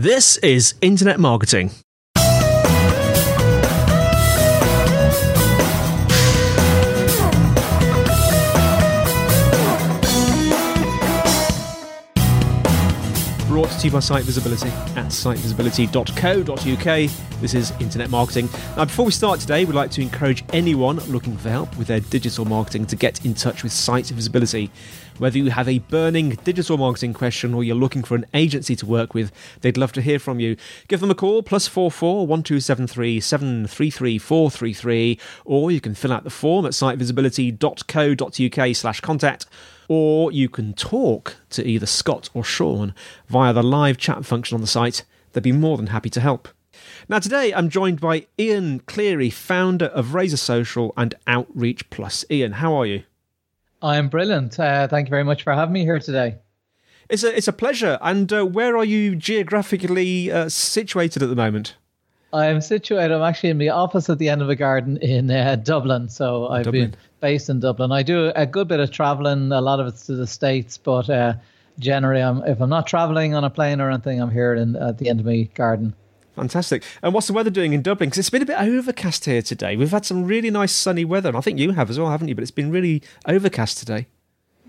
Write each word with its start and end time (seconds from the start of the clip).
This 0.00 0.36
is 0.36 0.76
Internet 0.80 1.18
Marketing. 1.18 1.72
Brought 13.48 13.70
to 13.70 13.86
you 13.86 13.90
by 13.90 13.98
Site 13.98 14.22
Visibility 14.22 14.68
at 14.68 15.06
sitevisibility.co.uk. 15.06 17.40
This 17.40 17.54
is 17.54 17.72
Internet 17.80 18.10
Marketing. 18.10 18.48
Now, 18.76 18.84
before 18.84 19.04
we 19.04 19.10
start 19.10 19.40
today, 19.40 19.64
we'd 19.64 19.74
like 19.74 19.90
to 19.92 20.00
encourage 20.00 20.44
anyone 20.52 20.98
looking 21.08 21.36
for 21.36 21.50
help 21.50 21.76
with 21.76 21.88
their 21.88 21.98
digital 21.98 22.44
marketing 22.44 22.86
to 22.86 22.94
get 22.94 23.24
in 23.24 23.34
touch 23.34 23.64
with 23.64 23.72
Site 23.72 24.06
Visibility. 24.06 24.70
Whether 25.18 25.38
you 25.38 25.50
have 25.50 25.68
a 25.68 25.80
burning 25.80 26.30
digital 26.44 26.78
marketing 26.78 27.12
question 27.12 27.52
or 27.52 27.64
you're 27.64 27.76
looking 27.76 28.04
for 28.04 28.14
an 28.14 28.24
agency 28.34 28.76
to 28.76 28.86
work 28.86 29.14
with, 29.14 29.32
they'd 29.60 29.76
love 29.76 29.92
to 29.92 30.00
hear 30.00 30.18
from 30.18 30.40
you. 30.40 30.56
Give 30.86 31.00
them 31.00 31.10
a 31.10 31.14
call, 31.14 31.42
plus 31.42 31.66
44 31.66 32.26
1273 32.26 33.20
733 33.20 34.18
433, 34.18 35.18
or 35.44 35.70
you 35.70 35.80
can 35.80 35.94
fill 35.94 36.12
out 36.12 36.24
the 36.24 36.30
form 36.30 36.66
at 36.66 36.72
sitevisibility.co.uk 36.72 38.76
slash 38.76 39.00
contact 39.00 39.46
or 39.88 40.30
you 40.30 40.48
can 40.48 40.74
talk 40.74 41.36
to 41.50 41.66
either 41.66 41.86
Scott 41.86 42.28
or 42.34 42.44
Sean 42.44 42.94
via 43.26 43.52
the 43.52 43.62
live 43.62 43.96
chat 43.96 44.24
function 44.24 44.54
on 44.54 44.60
the 44.60 44.66
site. 44.66 45.04
They'd 45.32 45.42
be 45.42 45.52
more 45.52 45.76
than 45.76 45.88
happy 45.88 46.10
to 46.10 46.20
help. 46.20 46.48
Now, 47.08 47.18
today 47.18 47.52
I'm 47.52 47.70
joined 47.70 48.00
by 48.00 48.26
Ian 48.38 48.80
Cleary, 48.80 49.30
founder 49.30 49.86
of 49.86 50.14
Razor 50.14 50.36
Social 50.36 50.92
and 50.96 51.14
Outreach 51.26 51.88
Plus. 51.90 52.24
Ian, 52.30 52.52
how 52.52 52.74
are 52.74 52.86
you? 52.86 53.02
I'm 53.82 54.08
brilliant. 54.08 54.58
Uh, 54.58 54.88
thank 54.88 55.08
you 55.08 55.10
very 55.10 55.24
much 55.24 55.42
for 55.42 55.52
having 55.52 55.72
me 55.72 55.84
here 55.84 55.98
today. 55.98 56.36
It's 57.08 57.22
a, 57.22 57.36
it's 57.36 57.48
a 57.48 57.52
pleasure. 57.52 57.98
And 58.00 58.32
uh, 58.32 58.44
where 58.44 58.76
are 58.76 58.84
you 58.84 59.16
geographically 59.16 60.30
uh, 60.30 60.48
situated 60.48 61.22
at 61.22 61.28
the 61.28 61.36
moment? 61.36 61.76
I'm 62.32 62.60
situated. 62.60 63.14
I'm 63.14 63.22
actually 63.22 63.50
in 63.50 63.58
the 63.58 63.70
office 63.70 64.10
at 64.10 64.18
the 64.18 64.28
end 64.28 64.42
of 64.42 64.50
a 64.50 64.56
garden 64.56 64.98
in 64.98 65.30
uh, 65.30 65.56
Dublin. 65.56 66.08
So 66.10 66.48
I've 66.48 66.64
Dublin. 66.64 66.90
been 66.90 66.96
based 67.20 67.48
in 67.48 67.60
Dublin. 67.60 67.90
I 67.92 68.02
do 68.02 68.32
a 68.36 68.44
good 68.44 68.68
bit 68.68 68.80
of 68.80 68.90
traveling. 68.90 69.50
A 69.52 69.60
lot 69.60 69.80
of 69.80 69.86
it's 69.86 70.04
to 70.06 70.14
the 70.14 70.26
states, 70.26 70.76
but 70.76 71.08
uh, 71.08 71.34
generally, 71.78 72.20
I'm, 72.20 72.42
if 72.44 72.60
I'm 72.60 72.68
not 72.68 72.86
traveling 72.86 73.34
on 73.34 73.44
a 73.44 73.50
plane 73.50 73.80
or 73.80 73.90
anything, 73.90 74.20
I'm 74.20 74.30
here 74.30 74.54
in, 74.54 74.76
at 74.76 74.98
the 74.98 75.08
end 75.08 75.20
of 75.20 75.26
my 75.26 75.48
garden. 75.54 75.94
Fantastic. 76.38 76.84
And 77.02 77.12
what's 77.12 77.26
the 77.26 77.32
weather 77.32 77.50
doing 77.50 77.72
in 77.72 77.82
Dublin? 77.82 78.08
Because 78.08 78.18
it's 78.18 78.30
been 78.30 78.42
a 78.42 78.46
bit 78.46 78.60
overcast 78.60 79.24
here 79.24 79.42
today. 79.42 79.76
We've 79.76 79.90
had 79.90 80.06
some 80.06 80.24
really 80.24 80.50
nice 80.50 80.72
sunny 80.72 81.04
weather, 81.04 81.28
and 81.28 81.36
I 81.36 81.40
think 81.40 81.58
you 81.58 81.72
have 81.72 81.90
as 81.90 81.98
well, 81.98 82.10
haven't 82.10 82.28
you? 82.28 82.34
But 82.34 82.42
it's 82.42 82.52
been 82.52 82.70
really 82.70 83.02
overcast 83.26 83.78
today. 83.78 84.06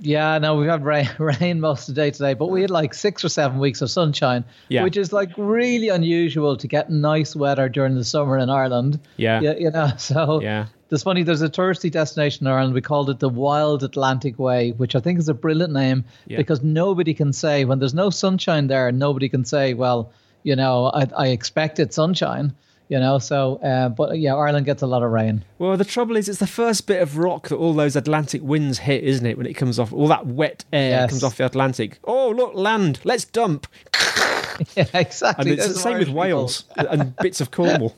Yeah, 0.02 0.38
no, 0.38 0.56
we've 0.56 0.70
had 0.70 0.84
rain, 0.84 1.10
rain 1.20 1.60
most 1.60 1.90
of 1.90 1.96
the 1.96 2.02
day 2.02 2.12
today, 2.12 2.34
but 2.34 2.48
we 2.48 2.62
had 2.62 2.70
like 2.72 2.94
six 2.94 3.24
or 3.24 3.30
seven 3.30 3.60
weeks 3.60 3.82
of 3.82 3.92
sunshine, 3.92 4.46
yeah. 4.70 4.84
which 4.84 4.98
is 4.98 5.14
like 5.14 5.30
really 5.38 5.90
unusual 5.90 6.58
to 6.58 6.68
get 6.68 6.90
nice 6.90 7.36
weather 7.36 7.70
during 7.70 7.96
the 7.96 8.04
summer 8.04 8.38
in 8.38 8.50
Ireland. 8.50 9.00
Yeah, 9.18 9.42
you, 9.42 9.56
you 9.60 9.72
know, 9.72 9.92
so 9.98 10.42
yeah. 10.42 10.68
It's 10.92 11.04
funny. 11.04 11.22
There's 11.22 11.44
a 11.44 11.50
touristy 11.50 11.92
destination 11.92 12.48
in 12.48 12.52
Ireland. 12.52 12.74
We 12.74 12.82
called 12.82 13.12
it 13.12 13.20
the 13.20 13.30
Wild 13.30 13.84
Atlantic 13.84 14.40
Way, 14.40 14.72
which 14.72 14.96
I 14.96 15.00
think 15.00 15.20
is 15.20 15.30
a 15.30 15.36
brilliant 15.36 15.72
name 15.72 16.06
yeah. 16.26 16.38
because 16.38 16.64
nobody 16.64 17.14
can 17.14 17.32
say 17.32 17.64
when 17.64 17.78
there's 17.78 17.94
no 17.94 18.10
sunshine 18.10 18.66
there. 18.66 18.92
Nobody 18.92 19.30
can 19.30 19.46
say, 19.46 19.76
well, 19.76 20.12
you 20.44 20.56
know, 20.56 20.92
I, 20.94 21.08
I 21.16 21.28
expected 21.28 21.94
sunshine 21.94 22.54
you 22.90 23.00
know. 23.00 23.20
So, 23.20 23.56
uh, 23.58 23.90
but 23.90 24.20
yeah, 24.20 24.36
Ireland 24.36 24.66
gets 24.66 24.82
a 24.82 24.88
lot 24.88 25.04
of 25.04 25.12
rain. 25.12 25.46
Well, 25.60 25.78
the 25.78 25.86
trouble 25.86 26.18
is, 26.18 26.28
it's 26.28 26.40
the 26.40 26.48
first 26.48 26.88
bit 26.88 27.02
of 27.02 27.18
rock 27.18 27.48
that 27.48 27.56
all 27.56 27.74
those 27.74 27.96
Atlantic 27.96 28.42
winds 28.42 28.80
hit, 28.80 29.04
isn't 29.04 29.26
it? 29.26 29.38
When 29.38 29.46
it 29.46 29.54
comes 29.54 29.80
off, 29.80 29.94
all 29.94 30.08
that 30.10 30.26
wet 30.26 30.66
air 30.74 31.02
yes. 31.02 31.10
comes 31.10 31.24
off 31.24 31.38
the 31.38 31.46
Atlantic. 31.46 32.00
Oh, 32.04 32.30
look, 32.32 32.54
land! 32.56 33.00
Let's 33.06 33.24
dump. 33.24 33.68
yeah, 34.76 34.86
exactly. 34.94 35.52
And 35.52 35.60
it's 35.60 35.68
the 35.70 35.76
same 35.76 36.00
with 36.00 36.10
Wales 36.10 36.66
and 36.76 37.16
bits 37.18 37.40
of 37.40 37.52
Cornwall. 37.52 37.96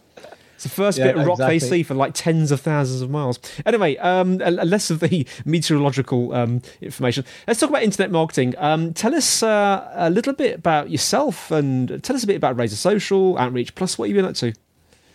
It's 0.61 0.75
the 0.75 0.75
first 0.75 0.99
yeah, 0.99 1.05
bit 1.05 1.17
of 1.17 1.25
rock 1.25 1.39
exactly. 1.39 1.57
they 1.57 1.59
see 1.59 1.81
for 1.81 1.95
like 1.95 2.13
tens 2.13 2.51
of 2.51 2.61
thousands 2.61 3.01
of 3.01 3.09
miles. 3.09 3.39
Anyway, 3.65 3.97
um, 3.97 4.37
less 4.37 4.91
of 4.91 4.99
the 4.99 5.25
meteorological 5.45 6.35
um, 6.35 6.61
information. 6.81 7.25
Let's 7.47 7.59
talk 7.59 7.71
about 7.71 7.81
internet 7.81 8.11
marketing. 8.11 8.53
Um, 8.59 8.93
tell 8.93 9.15
us 9.15 9.41
uh, 9.41 9.89
a 9.95 10.11
little 10.11 10.33
bit 10.33 10.57
about 10.57 10.91
yourself 10.91 11.49
and 11.49 12.03
tell 12.03 12.15
us 12.15 12.23
a 12.23 12.27
bit 12.27 12.35
about 12.35 12.59
Razor 12.59 12.75
Social, 12.75 13.39
Outreach 13.39 13.73
Plus. 13.73 13.97
What 13.97 14.07
have 14.07 14.15
you 14.15 14.21
been 14.21 14.29
up 14.29 14.35
to? 14.35 14.53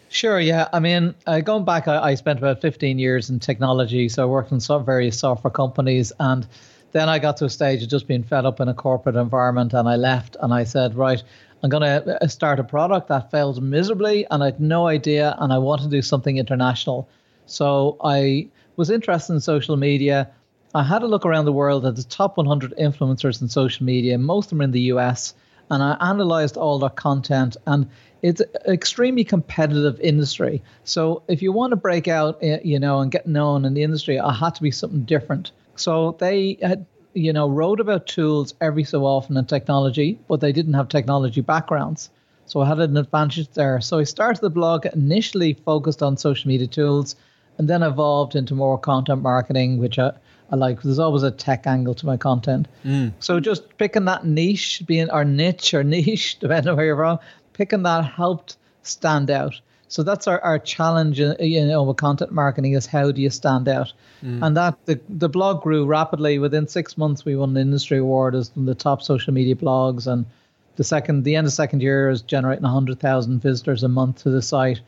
Sure, 0.09 0.41
yeah. 0.41 0.67
I 0.73 0.81
mean, 0.81 1.15
uh, 1.29 1.39
going 1.39 1.65
back, 1.65 1.87
I, 1.87 1.99
I, 1.99 2.15
spent 2.17 2.41
about 2.41 2.61
15 2.61 2.99
years 2.99 3.31
in 3.31 3.39
technology. 3.39 4.09
So 4.09 4.25
I 4.25 4.27
worked 4.27 4.51
in 4.51 4.59
some 4.59 4.85
various 4.85 5.17
software 5.17 5.53
companies. 5.53 6.13
And 6.19 6.45
then 6.91 7.09
I 7.09 7.21
got 7.21 7.37
to 7.37 7.45
a 7.45 7.51
stage 7.51 7.85
of 7.85 7.89
just 7.89 8.09
being 8.09 8.25
fed 8.25 8.47
up 8.47 8.59
in 8.59 8.67
a 8.67 8.75
corporate 8.75 9.15
environment. 9.15 9.75
And 9.75 9.89
I 9.89 9.95
left 9.95 10.37
and 10.41 10.53
I 10.53 10.65
said, 10.65 10.97
right, 10.97 11.23
I'm 11.63 11.71
going 11.71 11.83
to 11.83 12.23
uh, 12.23 12.29
start 12.29 12.61
a 12.61 12.65
product 12.65 13.09
that 13.09 13.31
failed 13.31 13.63
miserably. 13.63 14.27
And 14.31 14.43
I 14.43 14.47
had 14.47 14.61
no 14.61 14.87
idea. 14.87 15.35
And 15.39 15.53
I 15.53 15.59
want 15.59 15.83
to 15.83 15.89
do 15.89 16.03
something 16.03 16.37
international. 16.37 17.09
So 17.47 17.97
I 18.03 18.49
was 18.77 18.91
interested 18.91 19.33
in 19.33 19.41
social 19.41 19.77
media. 19.77 20.31
I 20.75 20.83
had 20.83 21.03
a 21.03 21.07
look 21.07 21.25
around 21.25 21.47
the 21.47 21.53
world 21.53 21.87
at 21.87 21.97
the 21.97 22.03
top 22.03 22.37
100 22.37 22.75
influencers 22.79 23.41
in 23.41 23.49
social 23.49 23.87
media. 23.87 24.19
Most 24.19 24.47
of 24.47 24.51
them 24.51 24.61
in 24.61 24.71
the 24.73 24.83
US. 24.93 25.35
And 25.71 25.83
I 25.83 25.97
analyzed 26.01 26.57
all 26.57 26.79
their 26.79 26.91
content. 26.91 27.57
And 27.67 27.89
it's 28.23 28.41
an 28.41 28.49
extremely 28.73 29.25
competitive 29.25 29.99
industry. 30.01 30.63
So 30.85 31.23
if 31.29 31.43
you 31.43 31.53
want 31.53 31.71
to 31.73 31.77
break 31.77 32.09
out, 32.09 32.39
eh, 32.43 32.59
you 32.63 32.79
know, 32.79 33.01
and 33.01 33.11
get 33.11 33.27
known 33.27 33.65
in 33.65 33.75
the 33.75 33.83
industry, 33.83 34.19
I 34.19 34.33
had 34.33 34.55
to 34.57 34.63
be 34.63 34.71
something 34.71 35.05
different. 35.05 35.53
So 35.77 36.17
they 36.19 36.59
had, 36.63 36.87
you 37.17 37.33
know, 37.33 37.49
wrote 37.49 37.81
about 37.81 38.07
tools 38.07 38.55
every 38.61 38.85
so 38.85 39.07
often 39.07 39.37
in 39.37 39.47
technology, 39.47 40.19
but 40.29 40.41
they 40.41 40.53
didn't 40.53 40.75
have 40.75 40.89
technology 40.89 41.41
backgrounds. 41.41 42.11
So 42.45 42.61
I 42.61 42.69
had 42.69 42.79
an 42.79 42.97
advantage 42.97 43.49
there. 43.55 43.81
So 43.81 43.99
I 43.99 44.05
started 44.05 44.43
the 44.43 44.51
blog 44.51 44.87
initially 44.87 45.55
focused 45.55 46.03
on 46.03 46.19
social 46.19 46.47
media 46.47 46.67
tools, 46.67 47.17
and 47.59 47.69
then 47.69 47.83
evolved 47.83 48.37
into 48.37 48.55
more 48.55 48.79
content 48.79 49.23
marketing, 49.23 49.79
which 49.79 49.99
I, 49.99 50.13
I 50.51 50.57
like. 50.57 50.83
There's 50.83 50.99
always 50.99 51.23
a 51.23 51.31
tech 51.31 51.67
angle 51.67 51.95
to 51.95 52.07
my 52.07 52.19
content. 52.19 52.69
Mm. 52.85 53.13
So 53.19 53.41
just 53.41 53.79
picking 53.79 54.05
that 54.05 54.27
niche, 54.27 54.83
being 54.87 55.09
our 55.09 55.25
niche 55.25 55.73
or 55.73 55.83
niche, 55.97 56.39
depending 56.39 56.69
on 56.71 56.77
where 56.77 56.85
you're 56.85 56.97
from, 56.97 57.19
picking 57.55 57.83
that 57.85 58.05
helped 58.05 58.59
stand 58.83 59.31
out. 59.31 59.59
So 59.89 60.03
that's 60.03 60.27
our, 60.27 60.41
our 60.41 60.59
challenge, 60.59 61.21
uh, 61.21 61.37
you 61.39 61.65
know, 61.65 61.85
with 61.85 61.97
content 61.97 62.33
marketing 62.33 62.73
is 62.73 62.87
how 62.87 63.13
do 63.13 63.23
you 63.23 63.31
stand 63.31 63.69
out? 63.69 63.93
Mm. 64.23 64.45
And 64.45 64.57
that 64.57 64.85
the, 64.87 65.01
the 65.09 65.29
blog 65.29 65.63
grew 65.63 65.87
rapidly. 65.87 66.39
Within 66.39 66.67
six 66.67 66.99
months, 66.99 67.25
we 67.25 67.37
won 67.37 67.51
an 67.51 67.57
industry 67.57 67.99
award 67.99 68.35
as 68.35 68.55
one 68.55 68.69
of 68.69 68.77
the 68.77 68.83
top 68.83 69.03
social 69.03 69.33
media 69.33 69.55
blogs. 69.55 70.07
And 70.07 70.27
the 70.75 70.85
second, 70.85 71.23
the 71.23 71.37
end 71.37 71.47
of 71.47 71.53
second 71.53 71.83
year 71.83 72.11
is 72.11 72.23
generating 72.23 72.65
100,000 72.65 73.41
visitors 73.41 73.83
a 73.83 73.89
month 73.89 74.23
to 74.23 74.31
the 74.31 74.43
site. 74.43 74.81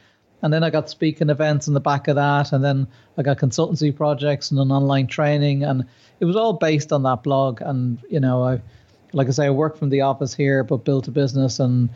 And 0.42 0.52
then 0.52 0.62
I 0.62 0.70
got 0.70 0.90
speaking 0.90 1.30
events 1.30 1.68
in 1.68 1.74
the 1.74 1.80
back 1.80 2.08
of 2.08 2.16
that. 2.16 2.52
And 2.52 2.64
then 2.64 2.88
I 3.16 3.22
got 3.22 3.38
consultancy 3.38 3.94
projects 3.94 4.50
and 4.50 4.58
an 4.58 4.72
online 4.72 5.06
training. 5.06 5.62
And 5.62 5.84
it 6.20 6.24
was 6.24 6.36
all 6.36 6.54
based 6.54 6.92
on 6.92 7.04
that 7.04 7.22
blog. 7.22 7.60
And, 7.60 7.98
you 8.10 8.20
know, 8.20 8.42
I, 8.42 8.60
like 9.12 9.28
I 9.28 9.30
say, 9.30 9.46
I 9.46 9.50
worked 9.50 9.78
from 9.78 9.90
the 9.90 10.02
office 10.02 10.34
here, 10.34 10.64
but 10.64 10.84
built 10.84 11.08
a 11.08 11.10
business 11.12 11.60
and 11.60 11.88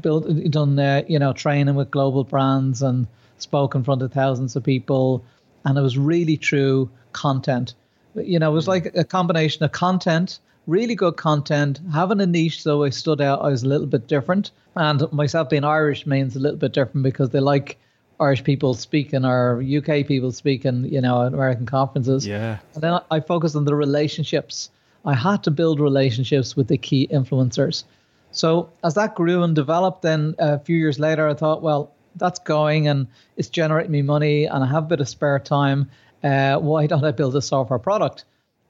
built 0.00 0.26
done 0.50 0.78
uh, 0.78 1.02
you 1.08 1.18
know 1.18 1.32
training 1.32 1.74
with 1.74 1.90
global 1.90 2.24
brands 2.24 2.82
and 2.82 3.06
spoke 3.38 3.74
in 3.74 3.84
front 3.84 4.02
of 4.02 4.12
thousands 4.12 4.56
of 4.56 4.64
people. 4.64 5.24
And 5.64 5.76
it 5.76 5.82
was 5.82 5.98
really 5.98 6.36
true 6.36 6.90
content. 7.12 7.74
You 8.14 8.38
know 8.38 8.50
it 8.50 8.54
was 8.54 8.68
like 8.68 8.94
a 8.96 9.04
combination 9.04 9.64
of 9.64 9.72
content 9.72 10.40
really 10.68 10.94
good 10.94 11.16
content 11.16 11.80
having 11.94 12.20
a 12.20 12.26
niche 12.26 12.62
so 12.62 12.84
i 12.84 12.90
stood 12.90 13.22
out 13.22 13.40
i 13.40 13.48
was 13.48 13.62
a 13.64 13.66
little 13.66 13.86
bit 13.86 14.06
different. 14.06 14.52
And 14.76 15.10
myself 15.12 15.48
being 15.48 15.64
irish 15.64 16.06
means 16.06 16.36
a 16.36 16.38
little 16.38 16.58
bit 16.58 16.72
different 16.72 17.02
because 17.02 17.30
they 17.30 17.40
like 17.40 17.78
irish 18.20 18.44
people 18.44 18.74
speaking 18.74 19.24
or 19.24 19.62
uk 19.78 19.86
people 20.06 20.30
speaking 20.30 20.84
you 20.84 21.00
know 21.00 21.26
at 21.26 21.32
american 21.32 21.66
conferences. 21.66 22.26
Yeah. 22.26 22.58
And 22.74 22.82
then 22.82 23.00
i 23.10 23.18
focused 23.18 23.56
on 23.56 23.64
the 23.64 23.74
relationships. 23.74 24.70
I 25.04 25.14
had 25.14 25.42
to 25.44 25.50
build 25.50 25.80
relationships 25.80 26.54
with 26.54 26.68
the 26.68 26.76
key 26.76 27.08
influencers 27.10 27.84
so 28.30 28.70
as 28.84 28.94
that 28.94 29.14
grew 29.14 29.42
and 29.42 29.54
developed, 29.54 30.02
then 30.02 30.34
a 30.38 30.58
few 30.58 30.76
years 30.76 30.98
later, 30.98 31.28
I 31.28 31.34
thought, 31.34 31.62
well, 31.62 31.92
that's 32.16 32.38
going 32.40 32.88
and 32.88 33.06
it's 33.36 33.48
generating 33.48 33.92
me 33.92 34.02
money, 34.02 34.44
and 34.44 34.62
I 34.62 34.66
have 34.66 34.84
a 34.84 34.86
bit 34.86 35.00
of 35.00 35.08
spare 35.08 35.38
time. 35.38 35.90
Uh, 36.22 36.58
why 36.58 36.86
don't 36.86 37.04
I 37.04 37.12
build 37.12 37.36
a 37.36 37.42
software 37.42 37.78
product? 37.78 38.24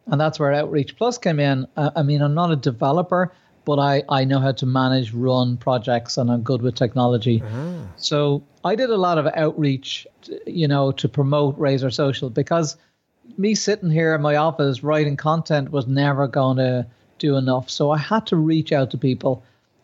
And 0.06 0.20
that's 0.20 0.38
where 0.38 0.52
Outreach 0.52 0.96
Plus 0.96 1.18
came 1.18 1.40
in. 1.40 1.66
Uh, 1.76 1.90
I 1.96 2.02
mean, 2.02 2.22
I'm 2.22 2.34
not 2.34 2.50
a 2.50 2.56
developer, 2.56 3.32
but 3.64 3.78
I, 3.78 4.02
I 4.08 4.24
know 4.24 4.40
how 4.40 4.52
to 4.52 4.66
manage, 4.66 5.12
run 5.12 5.56
projects, 5.58 6.16
and 6.16 6.30
I'm 6.30 6.42
good 6.42 6.62
with 6.62 6.74
technology. 6.74 7.42
Uh-huh. 7.42 7.74
So 7.96 8.42
I 8.64 8.74
did 8.74 8.90
a 8.90 8.96
lot 8.96 9.18
of 9.18 9.26
outreach, 9.26 10.06
you 10.46 10.68
know, 10.68 10.92
to 10.92 11.08
promote 11.08 11.58
Razor 11.58 11.90
Social 11.90 12.30
because 12.30 12.76
me 13.36 13.54
sitting 13.54 13.90
here 13.90 14.14
in 14.14 14.22
my 14.22 14.36
office 14.36 14.82
writing 14.82 15.16
content 15.16 15.70
was 15.70 15.86
never 15.86 16.26
going 16.26 16.56
to 16.56 16.86
do 17.18 17.36
enough. 17.36 17.68
So 17.68 17.90
I 17.90 17.98
had 17.98 18.26
to 18.28 18.36
reach 18.36 18.72
out 18.72 18.90
to 18.92 18.98
people 18.98 19.42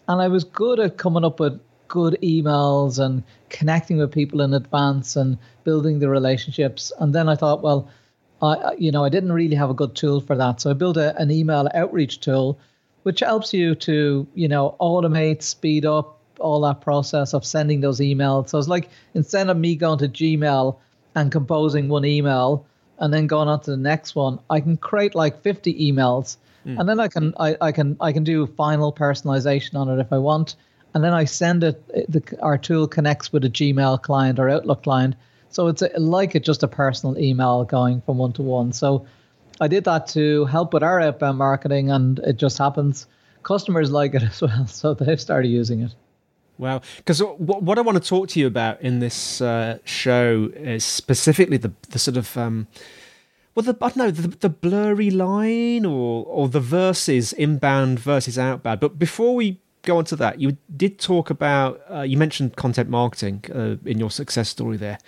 and 0.09 0.21
I 0.21 0.29
was 0.29 0.45
good 0.45 0.81
at 0.81 0.97
coming 0.97 1.25
up 1.25 1.41
with 1.41 1.61
good 1.89 2.19
emails 2.23 2.99
and 2.99 3.23
connecting 3.51 3.99
with 3.99 4.13
people 4.13 4.41
in 4.41 4.55
advance 4.55 5.17
and 5.17 5.39
building 5.65 5.99
the 5.99 6.09
relationships. 6.09 6.93
And 6.99 7.15
then 7.15 7.29
I 7.29 7.37
thought, 7.37 7.63
well, 7.63 7.89
I 8.43 8.75
you 8.79 8.91
know 8.91 9.05
I 9.05 9.09
didn't 9.09 9.33
really 9.33 9.57
have 9.57 9.71
a 9.71 9.75
good 9.75 9.95
tool 9.95 10.21
for 10.21 10.37
that, 10.37 10.61
so 10.61 10.71
I 10.71 10.75
built 10.75 10.97
a, 10.97 11.17
an 11.17 11.31
email 11.31 11.69
outreach 11.75 12.21
tool 12.21 12.59
which 13.05 13.21
helps 13.21 13.53
you 13.55 13.75
to 13.75 14.27
you 14.35 14.49
know 14.49 14.77
automate, 14.81 15.43
speed 15.43 15.87
up 15.87 16.21
all 16.41 16.61
that 16.63 16.81
process 16.81 17.33
of 17.33 17.45
sending 17.45 17.81
those 17.81 18.01
emails. 18.01 18.49
So 18.49 18.59
it's 18.59 18.69
like 18.69 18.89
instead 19.15 19.49
of 19.49 19.57
me 19.57 19.77
going 19.77 19.99
to 20.01 20.09
Gmail 20.09 20.77
and 21.15 21.31
composing 21.31 21.89
one 21.89 22.05
email 22.05 22.67
and 22.99 23.15
then 23.15 23.27
going 23.27 23.49
on 23.49 23.61
to 23.61 23.71
the 23.71 23.77
next 23.77 24.17
one, 24.17 24.41
I 24.51 24.61
can 24.61 24.77
create 24.77 25.15
like 25.15 25.43
50 25.43 25.93
emails 25.93 26.39
mm. 26.67 26.79
and 26.79 26.89
then 26.89 27.01
I 27.01 27.09
can 27.09 27.35
I, 27.39 27.57
I 27.61 27.73
can 27.73 27.97
I 28.01 28.13
can 28.13 28.25
do 28.25 28.47
final 28.47 28.93
personalization 28.93 29.75
on 29.77 29.89
it 29.89 30.01
if 30.01 30.13
I 30.13 30.19
want. 30.19 30.57
And 30.95 31.03
then 31.03 31.13
I 31.13 31.25
send 31.25 31.65
it. 31.65 31.85
The, 32.09 32.23
our 32.41 32.57
tool 32.57 32.87
connects 32.87 33.33
with 33.33 33.45
a 33.45 33.51
Gmail 33.51 34.01
client 34.03 34.39
or 34.39 34.49
Outlook 34.49 34.85
client, 34.85 35.17
so 35.49 35.67
it's 35.67 35.83
a, 35.83 35.91
like 35.99 36.37
it's 36.37 36.47
just 36.47 36.63
a 36.63 36.69
personal 36.69 37.19
email 37.19 37.65
going 37.65 38.01
from 38.03 38.19
one 38.19 38.33
to 38.35 38.43
one. 38.43 38.73
So 38.73 39.05
I 39.61 39.67
did 39.67 39.85
that 39.85 40.07
to 40.09 40.45
help 40.45 40.73
with 40.73 40.85
our 40.85 41.01
outbound 41.01 41.39
marketing, 41.39 41.91
and 41.91 42.21
it 42.21 42.37
just 42.37 42.59
happens 42.59 43.07
customers 43.43 43.91
like 43.91 44.15
it 44.15 44.23
as 44.31 44.41
well, 44.41 44.67
so 44.67 44.95
they've 44.95 45.21
started 45.21 45.49
using 45.49 45.83
it. 45.83 45.95
Wow. 46.59 46.83
Because 46.99 47.21
what 47.21 47.79
I 47.79 47.81
want 47.81 48.01
to 48.01 48.09
talk 48.09 48.29
to 48.29 48.41
you 48.41 48.47
about 48.47 48.81
in 48.81 49.01
this 49.01 49.41
uh, 49.41 49.79
show 49.85 50.51
is 50.55 50.85
specifically 50.85 51.57
the, 51.57 51.73
the 51.91 51.99
sort 51.99 52.17
of. 52.17 52.37
Um, 52.37 52.69
well, 53.55 53.63
the, 53.63 53.77
I 53.81 53.89
don't 53.89 53.97
know, 53.97 54.11
the, 54.11 54.29
the 54.29 54.49
blurry 54.49 55.11
line 55.11 55.85
or, 55.85 56.25
or 56.27 56.49
the 56.49 56.61
verses, 56.61 57.33
inbound 57.33 58.01
versus 58.01 58.39
outbound. 58.39 58.81
But 58.81 58.99
before 58.99 59.35
we 59.35 59.61
go 59.83 59.99
on 59.99 60.05
to 60.07 60.17
that, 60.17 60.41
you 60.41 60.57
did 60.77 60.99
talk 60.99 61.31
about, 61.31 61.81
uh, 61.91 62.01
you 62.01 62.17
mentioned 62.17 62.57
content 62.57 62.89
marketing 62.89 63.45
uh, 63.55 63.77
in 63.89 63.99
your 63.99 64.11
success 64.11 64.49
story 64.49 64.77
there. 64.77 64.99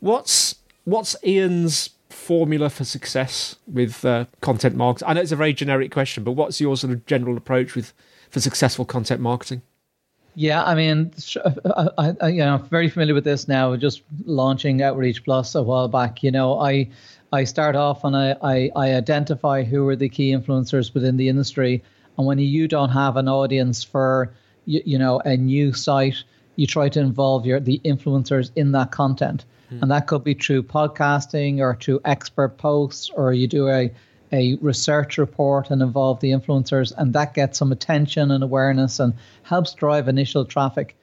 What's, 0.00 0.56
what's 0.84 1.14
Ian's 1.24 1.90
formula 2.08 2.70
for 2.70 2.84
success 2.84 3.56
with 3.66 4.04
uh, 4.04 4.24
content 4.40 4.74
marketing? 4.74 5.08
I 5.08 5.12
know 5.12 5.20
it's 5.20 5.32
a 5.32 5.36
very 5.36 5.52
generic 5.52 5.92
question, 5.92 6.24
but 6.24 6.32
what's 6.32 6.60
your 6.60 6.76
sort 6.76 6.92
of 6.92 7.06
general 7.06 7.36
approach 7.36 7.74
with 7.74 7.92
for 8.30 8.40
successful 8.40 8.84
content 8.84 9.20
marketing? 9.20 9.62
Yeah, 10.36 10.62
I 10.62 10.74
mean, 10.76 11.12
I, 11.98 12.14
I, 12.20 12.28
you 12.28 12.38
know, 12.38 12.54
I'm 12.54 12.68
very 12.68 12.88
familiar 12.88 13.14
with 13.14 13.24
this 13.24 13.48
now. 13.48 13.74
Just 13.76 14.02
launching 14.24 14.80
Outreach 14.80 15.24
Plus 15.24 15.56
a 15.56 15.62
while 15.62 15.88
back. 15.88 16.22
You 16.22 16.30
know, 16.30 16.58
I 16.60 16.88
I 17.32 17.44
start 17.44 17.76
off 17.76 18.04
and 18.04 18.16
I, 18.16 18.36
I, 18.42 18.70
I 18.74 18.94
identify 18.94 19.62
who 19.62 19.86
are 19.88 19.96
the 19.96 20.08
key 20.08 20.32
influencers 20.32 20.92
within 20.92 21.16
the 21.16 21.28
industry, 21.28 21.82
and 22.18 22.26
when 22.26 22.38
you 22.38 22.66
don't 22.66 22.90
have 22.90 23.16
an 23.16 23.28
audience 23.28 23.84
for 23.84 24.32
you, 24.66 24.82
you 24.84 24.98
know 24.98 25.20
a 25.20 25.36
new 25.36 25.72
site, 25.72 26.22
you 26.56 26.66
try 26.66 26.88
to 26.88 27.00
involve 27.00 27.46
your 27.46 27.60
the 27.60 27.80
influencers 27.84 28.50
in 28.56 28.72
that 28.72 28.90
content, 28.90 29.44
hmm. 29.68 29.78
and 29.80 29.90
that 29.90 30.06
could 30.06 30.24
be 30.24 30.34
through 30.34 30.64
podcasting 30.64 31.60
or 31.60 31.76
through 31.76 32.00
expert 32.04 32.58
posts, 32.58 33.10
or 33.10 33.32
you 33.32 33.46
do 33.46 33.68
a 33.68 33.90
a 34.32 34.54
research 34.56 35.18
report 35.18 35.70
and 35.70 35.82
involve 35.82 36.20
the 36.20 36.30
influencers, 36.30 36.92
and 36.96 37.12
that 37.14 37.34
gets 37.34 37.58
some 37.58 37.72
attention 37.72 38.30
and 38.30 38.44
awareness 38.44 39.00
and 39.00 39.14
helps 39.42 39.74
drive 39.74 40.08
initial 40.08 40.44
traffic. 40.44 40.96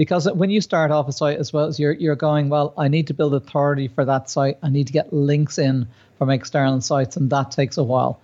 Because 0.00 0.26
when 0.32 0.48
you 0.48 0.62
start 0.62 0.90
off 0.90 1.08
a 1.08 1.12
site 1.12 1.36
as 1.36 1.52
well 1.52 1.66
as 1.66 1.78
you're 1.78 1.92
you're 1.92 2.16
going, 2.16 2.48
well, 2.48 2.72
I 2.78 2.88
need 2.88 3.08
to 3.08 3.12
build 3.12 3.34
authority 3.34 3.86
for 3.86 4.02
that 4.06 4.30
site. 4.30 4.56
I 4.62 4.70
need 4.70 4.86
to 4.86 4.94
get 4.94 5.12
links 5.12 5.58
in 5.58 5.88
from 6.16 6.30
external 6.30 6.80
sites, 6.80 7.18
and 7.18 7.28
that 7.28 7.50
takes 7.50 7.76
a 7.76 7.82
while. 7.82 8.18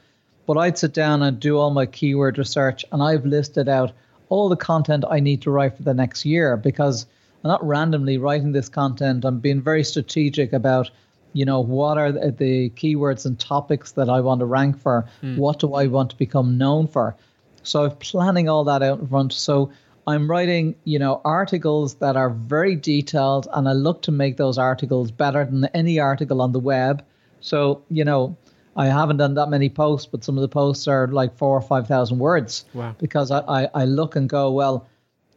But 0.46 0.56
I'd 0.56 0.78
sit 0.78 0.94
down 0.94 1.22
and 1.22 1.38
do 1.38 1.58
all 1.58 1.70
my 1.70 1.84
keyword 1.84 2.38
research, 2.38 2.86
and 2.90 3.02
I've 3.02 3.26
listed 3.26 3.68
out 3.68 3.92
all 4.30 4.48
the 4.48 4.56
content 4.56 5.04
I 5.06 5.20
need 5.20 5.42
to 5.42 5.50
write 5.50 5.76
for 5.76 5.82
the 5.82 5.92
next 5.92 6.24
year 6.24 6.56
because 6.56 7.04
I'm 7.44 7.50
not 7.50 7.62
randomly 7.62 8.16
writing 8.16 8.52
this 8.52 8.70
content. 8.70 9.26
I'm 9.26 9.40
being 9.40 9.60
very 9.60 9.84
strategic 9.84 10.54
about 10.54 10.90
you 11.34 11.44
know 11.44 11.60
what 11.60 11.98
are 11.98 12.10
the, 12.10 12.70
keywords 12.70 13.26
and 13.26 13.38
topics 13.38 13.92
that 13.92 14.08
I 14.08 14.22
want 14.22 14.40
to 14.40 14.46
rank 14.46 14.80
for? 14.80 15.10
Mm. 15.22 15.36
What 15.36 15.58
do 15.58 15.74
I 15.74 15.88
want 15.88 16.08
to 16.12 16.16
become 16.16 16.56
known 16.56 16.86
for? 16.86 17.16
So 17.64 17.84
I'm 17.84 17.96
planning 17.96 18.48
all 18.48 18.64
that 18.64 18.82
out 18.82 18.98
in 18.98 19.08
front. 19.08 19.34
So 19.34 19.72
I'm 20.06 20.30
writing, 20.30 20.76
you 20.84 20.98
know, 20.98 21.20
articles 21.24 21.96
that 21.96 22.16
are 22.16 22.30
very 22.30 22.76
detailed, 22.76 23.48
and 23.52 23.68
I 23.68 23.72
look 23.72 24.02
to 24.02 24.12
make 24.12 24.36
those 24.36 24.56
articles 24.56 25.10
better 25.10 25.44
than 25.44 25.64
any 25.66 25.98
article 25.98 26.40
on 26.40 26.52
the 26.52 26.60
web. 26.60 27.04
So, 27.40 27.82
you 27.90 28.04
know, 28.04 28.36
I 28.76 28.86
haven't 28.86 29.16
done 29.16 29.34
that 29.34 29.48
many 29.48 29.68
posts, 29.68 30.06
but 30.06 30.22
some 30.22 30.36
of 30.36 30.42
the 30.42 30.48
posts 30.48 30.86
are 30.86 31.08
like 31.08 31.36
four 31.36 31.56
or 31.56 31.62
five 31.62 31.88
thousand 31.88 32.18
words. 32.18 32.66
Wow. 32.74 32.94
Because 32.98 33.30
I, 33.30 33.40
I, 33.40 33.68
I 33.74 33.84
look 33.84 34.16
and 34.16 34.28
go, 34.28 34.52
well, 34.52 34.86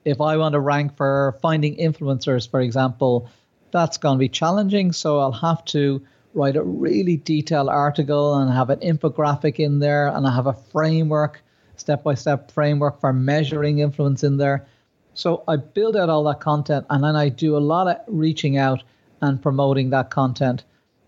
if 0.06 0.22
I 0.22 0.38
want 0.38 0.54
to 0.54 0.60
rank 0.60 0.98
for 0.98 1.38
finding 1.42 1.78
influencers, 1.78 2.50
for 2.50 2.62
example, 2.62 3.30
that's 3.72 3.98
going 3.98 4.16
to 4.16 4.20
be 4.20 4.30
challenging. 4.30 4.92
So 4.92 5.20
I'll 5.20 5.32
have 5.32 5.64
to 5.66 6.02
write 6.34 6.56
a 6.56 6.64
really 6.64 7.18
detailed 7.18 7.70
article 7.70 8.36
and 8.36 8.52
have 8.52 8.70
an 8.70 8.80
infographic 8.80 9.56
in 9.56 9.80
there 9.80 10.08
and 10.08 10.28
I 10.28 10.34
have 10.34 10.48
a 10.48 10.54
framework, 10.54 11.42
step 11.80 12.04
by 12.04 12.16
step 12.16 12.52
framework 12.52 13.00
for 13.00 13.14
measuring 13.14 13.80
influence 13.80 14.24
in 14.24 14.38
there. 14.38 14.68
So 15.14 15.44
I 15.48 15.58
build 15.58 15.96
out 15.98 16.10
all 16.10 16.24
that 16.26 16.40
content 16.40 16.86
and 16.90 17.04
then 17.04 17.16
I 17.16 17.30
do 17.30 17.58
a 17.58 17.60
lot 17.60 17.88
of 17.88 17.98
reaching 18.08 18.58
out 18.58 18.84
and 19.22 19.42
promoting 19.42 19.90
that 19.90 20.10
content. 20.10 20.64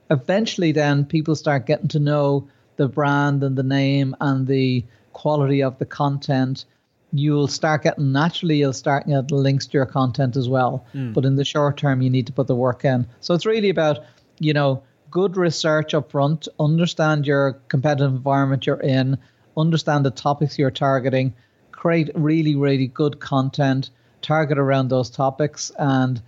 Eventually, 0.10 0.74
then 0.74 1.06
people 1.06 1.36
start 1.36 1.66
getting 1.66 1.88
to 1.90 2.00
know 2.00 2.50
the 2.76 2.88
brand 2.88 3.44
and 3.44 3.56
the 3.56 3.64
name 3.64 4.16
and 4.20 4.48
the 4.48 4.84
quality 5.14 5.62
of 5.64 5.78
the 5.78 5.86
content 5.86 6.66
you'll 7.14 7.48
start 7.48 7.84
getting 7.84 8.12
naturally 8.12 8.58
you'll 8.58 8.74
start 8.74 9.06
getting 9.06 9.28
links 9.28 9.68
to 9.68 9.74
your 9.74 9.86
content 9.86 10.38
as 10.38 10.48
well 10.48 10.86
mm. 10.94 11.14
but 11.14 11.26
in 11.26 11.36
the 11.36 11.46
short 11.46 11.78
term 11.78 12.02
you 12.02 12.10
need 12.10 12.28
to 12.28 12.34
put 12.34 12.48
the 12.48 12.56
work 12.56 12.86
in 12.86 13.06
so 13.20 13.34
it's 13.34 13.46
really 13.46 13.70
about 13.70 14.00
you 14.40 14.54
know 14.54 14.82
good 15.10 15.36
research 15.36 15.94
up 15.94 16.10
front 16.12 16.48
understand 16.60 17.28
your 17.28 17.54
competitive 17.68 18.12
environment 18.12 18.66
you're 18.66 18.80
in 18.80 19.18
understand 19.62 20.06
the 20.06 20.12
topics 20.12 20.58
you're 20.58 20.72
targeting 20.72 21.34
create 21.72 22.10
really 22.16 22.56
really 22.56 22.88
good 22.88 23.20
content 23.20 23.90
target 24.22 24.58
around 24.58 24.90
those 24.90 25.10
topics 25.10 25.72
and 25.80 26.22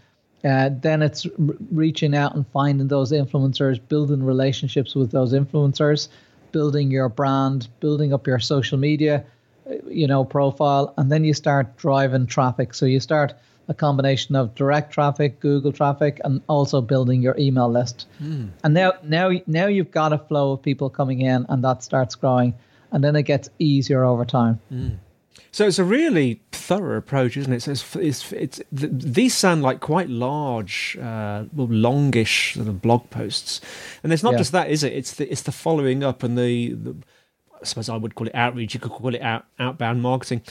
uh, 0.46 0.70
then 0.82 1.02
it's 1.02 1.26
r- 1.26 1.56
reaching 1.72 2.16
out 2.16 2.36
and 2.36 2.46
finding 2.48 2.88
those 2.88 3.12
influencers 3.12 3.80
building 3.88 4.24
relationships 4.24 4.96
with 4.96 5.12
those 5.12 5.34
influencers 5.34 6.08
building 6.52 6.92
your 6.92 7.10
brand 7.10 7.68
building 7.80 8.14
up 8.14 8.28
your 8.28 8.40
social 8.40 8.78
media 8.78 9.26
you 9.88 10.08
know, 10.08 10.26
profile, 10.26 10.94
and 10.98 11.12
then 11.12 11.24
you 11.24 11.34
start 11.34 11.78
driving 11.78 12.28
traffic. 12.28 12.74
So 12.74 12.86
you 12.86 13.00
start 13.00 13.34
a 13.68 13.74
combination 13.74 14.36
of 14.36 14.56
direct 14.56 14.92
traffic, 14.92 15.40
Google 15.40 15.72
traffic, 15.72 16.20
and 16.24 16.42
also 16.48 16.82
building 16.82 17.22
your 17.22 17.38
email 17.38 17.70
list. 17.70 18.08
Mm. 18.22 18.50
And 18.64 18.74
now, 18.74 18.94
now, 19.04 19.32
now 19.48 19.68
you've 19.68 19.92
got 19.92 20.12
a 20.12 20.18
flow 20.18 20.52
of 20.52 20.62
people 20.62 20.90
coming 20.90 21.22
in, 21.22 21.46
and 21.48 21.64
that 21.64 21.84
starts 21.84 22.16
growing, 22.16 22.54
and 22.94 23.04
then 23.04 23.16
it 23.18 23.24
gets 23.24 23.50
easier 23.60 24.06
over 24.06 24.24
time. 24.24 24.62
Mm. 24.72 24.98
So 25.52 25.68
it's 25.68 25.80
a 25.80 25.84
really 25.84 26.42
thorough 26.52 26.98
approach, 26.98 27.38
isn't 27.38 27.52
it? 27.52 27.62
So 27.62 27.72
it's, 27.72 27.96
it's, 27.96 28.32
it's 28.32 28.62
these 28.72 29.36
sound 29.36 29.62
like 29.62 29.82
quite 29.82 30.10
large, 30.10 30.98
uh, 31.02 31.46
longish 31.56 32.54
sort 32.56 32.68
of 32.68 32.82
blog 32.82 33.10
posts, 33.10 33.60
and 34.04 34.14
it's 34.14 34.24
not 34.24 34.34
yeah. 34.34 34.38
just 34.38 34.52
that, 34.54 34.70
is 34.70 34.84
it? 34.84 34.94
It's 34.94 35.14
the 35.16 35.32
it's 35.32 35.42
the 35.42 35.52
following 35.52 36.04
up 36.04 36.24
and 36.24 36.38
the, 36.38 36.74
the 36.74 36.96
I 37.62 37.66
suppose 37.66 37.90
I 37.90 37.98
would 37.98 38.16
call 38.16 38.28
it 38.28 38.36
outreach. 38.36 38.74
You 38.74 38.80
could 38.80 38.92
call 38.92 39.14
it 39.14 39.22
out, 39.22 39.46
outbound 39.60 40.02
marketing. 40.02 40.42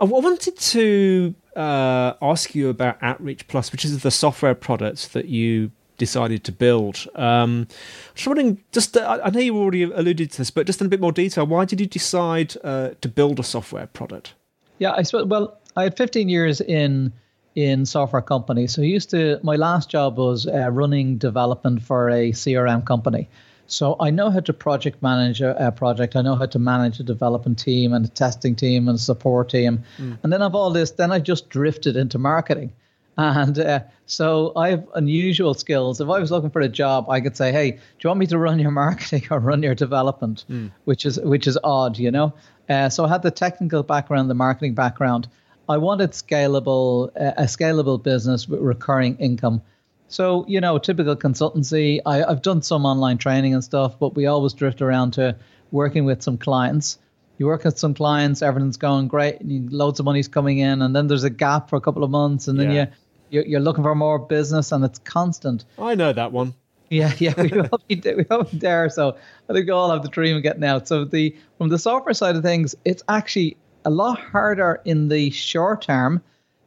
I 0.00 0.04
wanted 0.04 0.58
to 0.58 1.34
uh, 1.56 2.14
ask 2.20 2.54
you 2.54 2.68
about 2.68 3.00
Outreach 3.00 3.46
Plus, 3.46 3.70
which 3.70 3.84
is 3.84 4.02
the 4.02 4.10
software 4.10 4.54
product 4.54 5.12
that 5.12 5.26
you 5.26 5.70
decided 5.96 6.44
to 6.44 6.52
build. 6.52 7.06
Um, 7.14 7.66
just 8.14 8.26
wondering, 8.26 8.62
just 8.72 8.96
uh, 8.96 9.20
I 9.24 9.30
know 9.30 9.40
you 9.40 9.56
already 9.56 9.84
alluded 9.84 10.30
to 10.32 10.38
this, 10.38 10.50
but 10.50 10.66
just 10.66 10.80
in 10.80 10.86
a 10.86 10.90
bit 10.90 11.00
more 11.00 11.12
detail, 11.12 11.46
why 11.46 11.64
did 11.64 11.80
you 11.80 11.86
decide 11.86 12.54
uh, 12.64 12.90
to 13.00 13.08
build 13.08 13.38
a 13.40 13.42
software 13.42 13.86
product? 13.86 14.34
Yeah, 14.78 14.92
I 14.92 15.02
suppose. 15.02 15.26
Well, 15.26 15.58
I 15.76 15.84
had 15.84 15.96
15 15.96 16.28
years 16.28 16.60
in 16.60 17.12
in 17.54 17.86
software 17.86 18.22
companies. 18.22 18.74
So 18.74 18.82
I 18.82 18.86
used 18.86 19.10
to. 19.10 19.38
My 19.42 19.56
last 19.56 19.90
job 19.90 20.18
was 20.18 20.46
uh, 20.46 20.70
running 20.70 21.18
development 21.18 21.82
for 21.82 22.10
a 22.10 22.32
CRM 22.32 22.84
company. 22.84 23.28
So 23.66 23.96
I 23.98 24.10
know 24.10 24.30
how 24.30 24.40
to 24.40 24.52
project 24.52 25.02
manage 25.02 25.40
a, 25.40 25.68
a, 25.68 25.72
project. 25.72 26.16
I 26.16 26.22
know 26.22 26.36
how 26.36 26.46
to 26.46 26.58
manage 26.58 27.00
a 27.00 27.02
development 27.02 27.58
team 27.58 27.92
and 27.94 28.04
a 28.04 28.08
testing 28.08 28.54
team 28.54 28.88
and 28.88 28.96
a 28.96 29.00
support 29.00 29.48
team. 29.48 29.82
Mm. 29.98 30.18
And 30.22 30.32
then 30.32 30.42
of 30.42 30.54
all 30.54 30.70
this, 30.70 30.90
then 30.92 31.10
I 31.10 31.18
just 31.18 31.48
drifted 31.48 31.96
into 31.96 32.18
marketing. 32.18 32.72
And 33.16 33.58
uh, 33.58 33.80
so 34.06 34.52
I 34.56 34.70
have 34.70 34.88
unusual 34.94 35.54
skills. 35.54 36.00
If 36.00 36.08
I 36.08 36.18
was 36.18 36.30
looking 36.30 36.50
for 36.50 36.60
a 36.60 36.68
job, 36.68 37.08
I 37.08 37.20
could 37.20 37.36
say, 37.36 37.52
"Hey, 37.52 37.72
do 37.72 37.78
you 38.02 38.08
want 38.08 38.20
me 38.20 38.26
to 38.26 38.38
run 38.38 38.58
your 38.58 38.70
marketing 38.84 39.26
or 39.30 39.38
run 39.38 39.62
your 39.62 39.74
development?" 39.74 40.44
Mm. 40.50 40.72
Which 40.84 41.06
is 41.06 41.20
which 41.20 41.46
is 41.46 41.58
odd, 41.62 41.98
you 41.98 42.10
know. 42.10 42.32
Uh, 42.68 42.88
so 42.88 43.04
I 43.04 43.08
had 43.08 43.22
the 43.22 43.30
technical 43.30 43.82
background, 43.82 44.30
the 44.30 44.34
marketing 44.34 44.74
background. 44.74 45.28
I 45.68 45.78
wanted 45.78 46.10
scalable, 46.10 47.08
uh, 47.18 47.32
a 47.36 47.44
scalable 47.44 48.02
business 48.02 48.48
with 48.48 48.60
recurring 48.60 49.16
income. 49.16 49.62
So, 50.08 50.44
you 50.46 50.60
know, 50.60 50.78
typical 50.78 51.16
consultancy. 51.16 52.00
I, 52.04 52.22
I've 52.22 52.42
done 52.42 52.62
some 52.62 52.84
online 52.84 53.18
training 53.18 53.54
and 53.54 53.64
stuff, 53.64 53.98
but 53.98 54.14
we 54.14 54.26
always 54.26 54.52
drift 54.52 54.82
around 54.82 55.12
to 55.12 55.36
working 55.70 56.04
with 56.04 56.22
some 56.22 56.38
clients. 56.38 56.98
You 57.38 57.46
work 57.46 57.64
with 57.64 57.78
some 57.78 57.94
clients, 57.94 58.42
everything's 58.42 58.76
going 58.76 59.08
great, 59.08 59.40
and 59.40 59.72
loads 59.72 59.98
of 59.98 60.04
money's 60.04 60.28
coming 60.28 60.58
in, 60.58 60.82
and 60.82 60.94
then 60.94 61.08
there's 61.08 61.24
a 61.24 61.30
gap 61.30 61.68
for 61.68 61.76
a 61.76 61.80
couple 61.80 62.04
of 62.04 62.10
months, 62.10 62.46
and 62.46 62.60
then 62.60 62.70
yeah. 62.70 62.84
you 62.84 62.92
you're, 63.34 63.44
you're 63.44 63.60
looking 63.60 63.82
for 63.82 63.94
more 63.94 64.18
business, 64.18 64.72
and 64.72 64.84
it's 64.84 65.00
constant. 65.00 65.64
I 65.78 65.94
know 65.96 66.12
that 66.12 66.32
one. 66.32 66.54
Yeah, 66.88 67.12
yeah, 67.18 67.34
we 67.36 67.48
will 67.54 67.80
be, 67.88 68.00
we 68.04 68.24
be 68.24 68.58
there. 68.58 68.88
So 68.88 69.16
I 69.48 69.52
think 69.52 69.66
we 69.66 69.72
all 69.72 69.90
have 69.90 70.02
the 70.02 70.08
dream 70.08 70.36
of 70.36 70.42
getting 70.42 70.64
out. 70.64 70.86
So 70.86 71.04
the 71.04 71.36
from 71.58 71.68
the 71.68 71.78
software 71.78 72.14
side 72.14 72.36
of 72.36 72.42
things, 72.42 72.74
it's 72.84 73.02
actually 73.08 73.56
a 73.84 73.90
lot 73.90 74.18
harder 74.18 74.80
in 74.84 75.08
the 75.08 75.30
short 75.30 75.82
term 75.82 76.22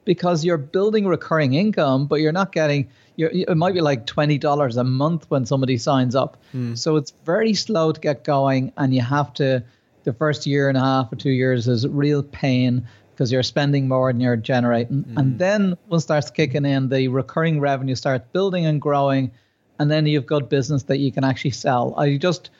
because 0.05 0.45
you're 0.45 0.57
building 0.57 1.07
recurring 1.07 1.53
income, 1.53 2.05
but 2.05 2.15
you're 2.15 2.31
not 2.31 2.51
getting. 2.51 2.89
You're, 3.15 3.31
it 3.33 3.57
might 3.57 3.73
be 3.73 3.81
like 3.81 4.05
twenty 4.05 4.37
dollars 4.37 4.75
a 4.77 4.83
month 4.83 5.25
when 5.29 5.45
somebody 5.45 5.77
signs 5.77 6.15
up. 6.15 6.37
Mm. 6.53 6.77
So 6.77 6.97
it's 6.97 7.11
very 7.25 7.53
slow 7.53 7.93
to 7.93 7.99
get 7.99 8.23
going, 8.23 8.73
and 8.77 8.93
you 8.93 9.01
have 9.01 9.33
to. 9.35 9.63
The 10.03 10.13
first 10.13 10.45
year 10.45 10.69
and 10.69 10.77
a 10.77 10.81
half 10.81 11.11
or 11.11 11.17
two 11.17 11.31
years 11.31 11.67
is 11.67 11.85
real 11.85 12.23
pain 12.23 12.87
because 13.17 13.31
you're 13.31 13.43
spending 13.43 13.87
more 13.87 14.13
than 14.13 14.21
you're 14.21 14.37
generating, 14.37 15.03
mm. 15.03 15.17
and 15.17 15.39
then 15.39 15.75
once 15.87 16.03
starts 16.03 16.29
kicking 16.29 16.65
in, 16.65 16.89
the 16.89 17.07
recurring 17.07 17.59
revenue 17.59 17.95
starts 17.95 18.25
building 18.31 18.67
and 18.67 18.79
growing, 18.79 19.31
and 19.79 19.89
then 19.89 20.05
you've 20.05 20.27
got 20.27 20.49
business 20.49 20.83
that 20.83 20.99
you 20.99 21.11
can 21.11 21.23
actually 21.23 21.51
sell. 21.51 21.95
I 21.97 22.17
just, 22.17 22.51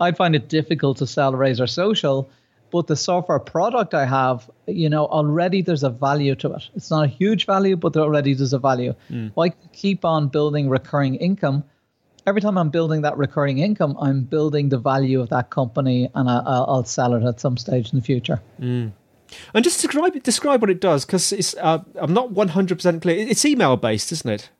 I 0.00 0.12
find 0.12 0.34
it 0.34 0.48
difficult 0.48 0.98
to 0.98 1.06
sell 1.06 1.32
Razor 1.32 1.68
Social 1.68 2.30
but 2.70 2.86
the 2.86 2.96
software 2.96 3.38
product 3.38 3.94
I 3.94 4.06
have, 4.06 4.50
you 4.66 4.88
know, 4.88 5.06
already 5.06 5.62
there's 5.62 5.82
a 5.82 5.90
value 5.90 6.34
to 6.36 6.52
it. 6.52 6.68
It's 6.74 6.90
not 6.90 7.04
a 7.04 7.08
huge 7.08 7.46
value, 7.46 7.76
but 7.76 7.92
there 7.92 8.02
already 8.02 8.34
there's 8.34 8.52
a 8.52 8.58
value. 8.58 8.94
Mm. 9.10 9.32
I 9.38 9.50
keep 9.72 10.04
on 10.04 10.28
building 10.28 10.68
recurring 10.68 11.16
income. 11.16 11.64
Every 12.26 12.40
time 12.40 12.56
I'm 12.58 12.70
building 12.70 13.02
that 13.02 13.16
recurring 13.16 13.58
income, 13.58 13.96
I'm 14.00 14.22
building 14.22 14.68
the 14.68 14.78
value 14.78 15.20
of 15.20 15.30
that 15.30 15.50
company, 15.50 16.10
and 16.14 16.28
I, 16.28 16.40
will 16.68 16.84
sell 16.84 17.14
it 17.14 17.24
at 17.24 17.40
some 17.40 17.56
stage 17.56 17.92
in 17.92 17.98
the 17.98 18.04
future. 18.04 18.40
Mm. 18.60 18.92
And 19.54 19.64
just 19.64 19.80
describe 19.80 20.22
describe 20.22 20.60
what 20.60 20.70
it 20.70 20.80
does, 20.80 21.04
because 21.04 21.32
it's 21.32 21.54
uh, 21.56 21.82
I'm 21.96 22.12
not 22.12 22.32
100 22.32 22.74
percent 22.76 23.02
clear. 23.02 23.16
It's 23.28 23.44
email 23.44 23.76
based, 23.76 24.12
isn't 24.12 24.30
it? 24.30 24.50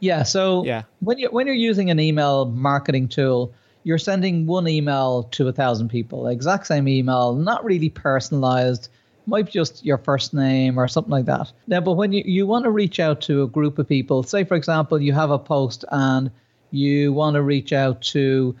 Yeah. 0.00 0.22
So 0.22 0.64
yeah. 0.64 0.82
when 1.00 1.18
you 1.18 1.28
when 1.30 1.46
you're 1.46 1.56
using 1.56 1.90
an 1.90 2.00
email 2.00 2.46
marketing 2.46 3.08
tool 3.08 3.52
you're 3.88 3.96
sending 3.96 4.46
one 4.46 4.68
email 4.68 5.22
to 5.30 5.48
a 5.48 5.52
thousand 5.52 5.88
people, 5.88 6.26
exact 6.26 6.66
same 6.66 6.86
email, 6.88 7.34
not 7.34 7.64
really 7.64 7.88
personalized, 7.88 8.90
might 9.24 9.46
be 9.46 9.52
just 9.52 9.82
your 9.82 9.96
first 9.96 10.34
name 10.34 10.78
or 10.78 10.86
something 10.88 11.10
like 11.10 11.24
that. 11.24 11.50
Now, 11.66 11.80
but 11.80 11.94
when 11.94 12.12
you, 12.12 12.22
you 12.26 12.46
want 12.46 12.64
to 12.64 12.70
reach 12.70 13.00
out 13.00 13.22
to 13.22 13.42
a 13.42 13.46
group 13.46 13.78
of 13.78 13.88
people, 13.88 14.22
say 14.22 14.44
for 14.44 14.56
example, 14.56 15.00
you 15.00 15.14
have 15.14 15.30
a 15.30 15.38
post 15.38 15.86
and 15.90 16.30
you 16.70 17.14
want 17.14 17.34
to 17.34 17.42
reach 17.42 17.72
out 17.72 18.02
to 18.12 18.54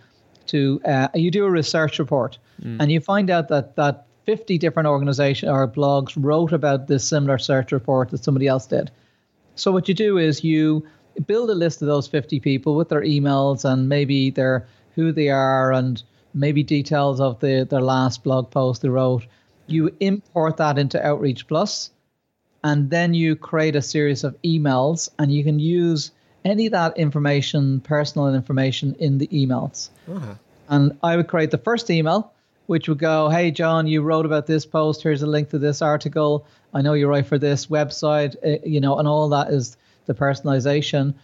to 0.46 0.80
uh, 0.86 1.08
you 1.12 1.30
do 1.30 1.44
a 1.44 1.50
research 1.50 1.98
report 1.98 2.38
mm. 2.62 2.80
and 2.80 2.90
you 2.90 3.00
find 3.00 3.28
out 3.28 3.48
that 3.48 3.76
that 3.76 4.06
50 4.28 4.58
different 4.58 4.86
organizations 4.86 5.50
or 5.50 5.66
blogs 5.66 6.12
wrote 6.14 6.52
about 6.52 6.86
this 6.86 7.02
similar 7.02 7.38
search 7.38 7.72
report 7.72 8.10
that 8.10 8.22
somebody 8.22 8.46
else 8.46 8.66
did. 8.66 8.90
So 9.54 9.72
what 9.72 9.88
you 9.88 9.94
do 9.94 10.18
is 10.18 10.44
you 10.44 10.86
build 11.26 11.48
a 11.48 11.54
list 11.54 11.80
of 11.80 11.88
those 11.88 12.06
50 12.08 12.38
people 12.40 12.76
with 12.76 12.90
their 12.90 13.00
emails 13.00 13.64
and 13.64 13.88
maybe 13.88 14.28
their 14.28 14.68
who 14.94 15.12
they 15.12 15.30
are 15.30 15.72
and 15.72 16.02
maybe 16.34 16.62
details 16.62 17.22
of 17.22 17.40
the 17.40 17.66
their 17.70 17.80
last 17.80 18.22
blog 18.22 18.50
post 18.50 18.82
they 18.82 18.90
wrote. 18.90 19.24
You 19.66 19.96
import 19.98 20.58
that 20.58 20.76
into 20.76 21.02
Outreach 21.02 21.48
Plus, 21.48 21.90
and 22.62 22.90
then 22.90 23.14
you 23.14 23.34
create 23.34 23.76
a 23.76 23.80
series 23.80 24.24
of 24.24 24.36
emails, 24.42 25.08
and 25.18 25.32
you 25.32 25.42
can 25.42 25.58
use 25.58 26.10
any 26.44 26.66
of 26.66 26.72
that 26.72 26.98
information, 26.98 27.80
personal 27.80 28.34
information, 28.34 28.94
in 28.98 29.16
the 29.16 29.28
emails. 29.28 29.88
Uh-huh. 30.06 30.34
And 30.68 30.98
I 31.02 31.16
would 31.16 31.28
create 31.28 31.50
the 31.50 31.56
first 31.56 31.88
email, 31.88 32.34
which 32.68 32.86
would 32.86 32.98
go, 32.98 33.30
"Hey 33.30 33.50
John, 33.50 33.86
you 33.86 34.02
wrote 34.02 34.26
about 34.26 34.46
this 34.46 34.66
post. 34.66 35.02
Here's 35.02 35.22
a 35.22 35.26
link 35.26 35.48
to 35.50 35.58
this 35.58 35.80
article. 35.80 36.46
I 36.74 36.82
know 36.82 36.92
you 36.92 37.08
write 37.08 37.26
for 37.26 37.38
this 37.38 37.66
website, 37.66 38.36
uh, 38.44 38.58
you 38.64 38.78
know, 38.78 38.98
and 38.98 39.08
all 39.08 39.28
that 39.30 39.48
is 39.48 39.76
the 40.04 40.14
personalization." 40.14 41.14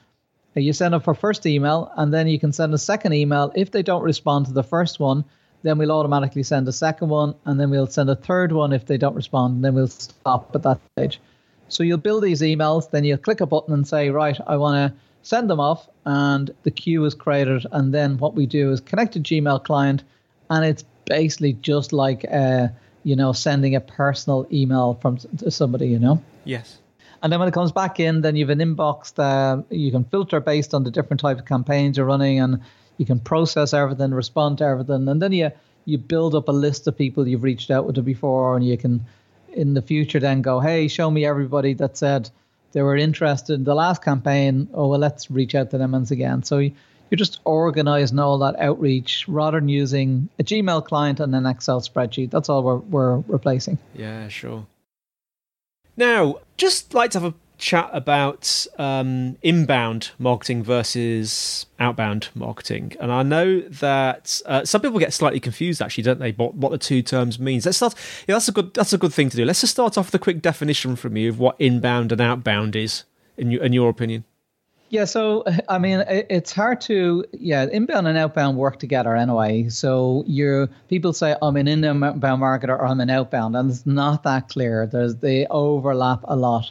You 0.56 0.72
send 0.72 0.94
up 0.94 1.04
for 1.04 1.14
first 1.14 1.44
email, 1.46 1.92
and 1.96 2.14
then 2.14 2.28
you 2.28 2.38
can 2.38 2.52
send 2.52 2.72
a 2.72 2.78
second 2.78 3.12
email. 3.12 3.52
If 3.54 3.72
they 3.72 3.82
don't 3.82 4.02
respond 4.02 4.46
to 4.46 4.52
the 4.52 4.62
first 4.62 5.00
one, 5.00 5.24
then 5.64 5.78
we'll 5.78 5.92
automatically 5.92 6.44
send 6.44 6.66
a 6.68 6.72
second 6.72 7.08
one, 7.08 7.34
and 7.44 7.60
then 7.60 7.70
we'll 7.70 7.88
send 7.88 8.08
a 8.08 8.16
third 8.16 8.52
one 8.52 8.72
if 8.72 8.86
they 8.86 8.96
don't 8.96 9.16
respond, 9.16 9.56
and 9.56 9.64
then 9.64 9.74
we'll 9.74 9.88
stop 9.88 10.54
at 10.54 10.62
that 10.62 10.80
stage. 10.96 11.20
So 11.68 11.82
you'll 11.82 11.98
build 11.98 12.22
these 12.22 12.40
emails, 12.40 12.90
then 12.90 13.04
you'll 13.04 13.18
click 13.18 13.40
a 13.40 13.46
button 13.46 13.74
and 13.74 13.86
say, 13.86 14.10
right, 14.10 14.38
I 14.46 14.56
want 14.56 14.76
to 14.76 14.98
send 15.22 15.50
them 15.50 15.60
off, 15.60 15.88
and 16.04 16.50
the 16.62 16.70
queue 16.70 17.04
is 17.04 17.14
created. 17.14 17.66
And 17.72 17.92
then 17.92 18.16
what 18.18 18.34
we 18.34 18.46
do 18.46 18.70
is 18.70 18.80
connect 18.80 19.16
a 19.16 19.20
Gmail 19.20 19.64
client, 19.64 20.04
and 20.50 20.64
it's 20.64 20.84
basically 21.04 21.54
just 21.54 21.92
like, 21.92 22.24
uh, 22.30 22.68
you 23.02 23.16
know, 23.16 23.32
sending 23.32 23.74
a 23.74 23.80
personal 23.80 24.46
email 24.52 24.94
from 25.00 25.18
somebody, 25.48 25.88
you 25.88 25.98
know? 25.98 26.22
Yes. 26.44 26.78
And 27.22 27.32
then 27.32 27.40
when 27.40 27.48
it 27.48 27.54
comes 27.54 27.72
back 27.72 28.00
in, 28.00 28.20
then 28.20 28.36
you 28.36 28.46
have 28.46 28.58
an 28.58 28.76
inbox 28.76 29.14
that 29.14 29.64
you 29.74 29.90
can 29.90 30.04
filter 30.04 30.40
based 30.40 30.74
on 30.74 30.84
the 30.84 30.90
different 30.90 31.20
type 31.20 31.38
of 31.38 31.46
campaigns 31.46 31.96
you're 31.96 32.06
running, 32.06 32.38
and 32.38 32.60
you 32.98 33.06
can 33.06 33.18
process 33.18 33.72
everything, 33.72 34.12
respond 34.12 34.58
to 34.58 34.64
everything, 34.64 35.08
and 35.08 35.22
then 35.22 35.32
you 35.32 35.50
you 35.86 35.98
build 35.98 36.34
up 36.34 36.48
a 36.48 36.52
list 36.52 36.86
of 36.86 36.96
people 36.96 37.28
you've 37.28 37.42
reached 37.42 37.70
out 37.70 37.86
with 37.86 38.02
before, 38.04 38.56
and 38.56 38.66
you 38.66 38.76
can 38.76 39.04
in 39.52 39.74
the 39.74 39.82
future 39.82 40.20
then 40.20 40.42
go, 40.42 40.60
hey, 40.60 40.88
show 40.88 41.10
me 41.10 41.24
everybody 41.24 41.74
that 41.74 41.96
said 41.96 42.30
they 42.72 42.82
were 42.82 42.96
interested 42.96 43.54
in 43.54 43.64
the 43.64 43.74
last 43.74 44.02
campaign. 44.02 44.68
Oh 44.74 44.88
well, 44.88 44.98
let's 44.98 45.30
reach 45.30 45.54
out 45.54 45.70
to 45.70 45.78
them 45.78 45.92
once 45.92 46.10
again. 46.10 46.42
So 46.42 46.58
you, 46.58 46.72
you're 47.11 47.16
just 47.16 47.40
organizing 47.44 48.18
all 48.18 48.38
that 48.38 48.58
outreach 48.58 49.26
rather 49.28 49.61
than 49.61 49.68
using 49.68 50.28
a 50.38 50.44
Gmail 50.44 50.84
client 50.84 51.20
and 51.20 51.34
an 51.34 51.46
Excel 51.46 51.80
spreadsheet. 51.80 52.30
That's 52.30 52.49
all 52.49 52.62
we're 52.62 52.76
we're 52.76 53.16
replacing. 53.28 53.78
Yeah, 53.94 54.28
sure. 54.28 54.66
Now, 55.96 56.37
just 56.56 56.94
like 56.94 57.12
to 57.12 57.20
have 57.20 57.32
a 57.32 57.34
chat 57.56 57.88
about 57.92 58.66
um, 58.78 59.37
inbound 59.42 60.11
marketing 60.18 60.62
versus 60.62 61.66
outbound 61.78 62.28
marketing. 62.34 62.92
And 63.00 63.12
I 63.12 63.23
know 63.23 63.61
that 63.61 64.42
uh, 64.46 64.64
some 64.64 64.80
people 64.80 64.99
get 64.99 65.12
slightly 65.12 65.40
confused, 65.40 65.80
actually, 65.80 66.04
don't 66.04 66.18
they? 66.18 66.32
What, 66.32 66.54
what 66.54 66.73
the 66.73 66.78
two 66.78 67.02
terms 67.02 67.38
means. 67.38 67.64
Let's 67.64 67.78
start. 67.78 67.94
Yeah, 68.26 68.34
that's 68.34 68.49
a 68.49 68.52
good. 68.52 68.75
That's 68.75 68.92
a 68.92 68.99
good 68.99 69.12
thing 69.12 69.30
to 69.30 69.37
do. 69.37 69.44
Let's 69.44 69.61
just 69.61 69.73
start 69.73 69.96
off 69.96 70.08
with 70.08 70.14
a 70.14 70.18
quick 70.18 70.42
definition 70.42 70.96
from 70.96 71.16
you 71.16 71.28
of 71.28 71.38
what 71.38 71.56
inbound 71.58 72.12
and 72.12 72.20
outbound 72.20 72.76
is, 72.76 73.04
in 73.37 73.52
in 73.52 73.73
your 73.73 73.88
opinion. 73.88 74.25
Yeah, 74.88 75.04
so 75.06 75.44
I 75.68 75.78
mean, 75.78 76.04
it's 76.08 76.52
hard 76.52 76.80
to 76.82 77.24
yeah, 77.32 77.66
inbound 77.70 78.06
and 78.06 78.18
outbound 78.18 78.56
work 78.56 78.78
together 78.78 79.16
anyway. 79.16 79.68
So 79.68 80.24
you 80.26 80.68
people 80.88 81.12
say 81.12 81.36
I'm 81.42 81.56
an 81.56 81.68
inbound 81.68 82.22
marketer 82.22 82.70
or 82.70 82.86
I'm 82.86 83.00
an 83.00 83.10
outbound, 83.10 83.56
and 83.56 83.70
it's 83.70 83.86
not 83.86 84.22
that 84.24 84.48
clear. 84.48 84.86
There's 84.86 85.16
they 85.16 85.46
overlap 85.46 86.20
a 86.24 86.36
lot, 86.36 86.70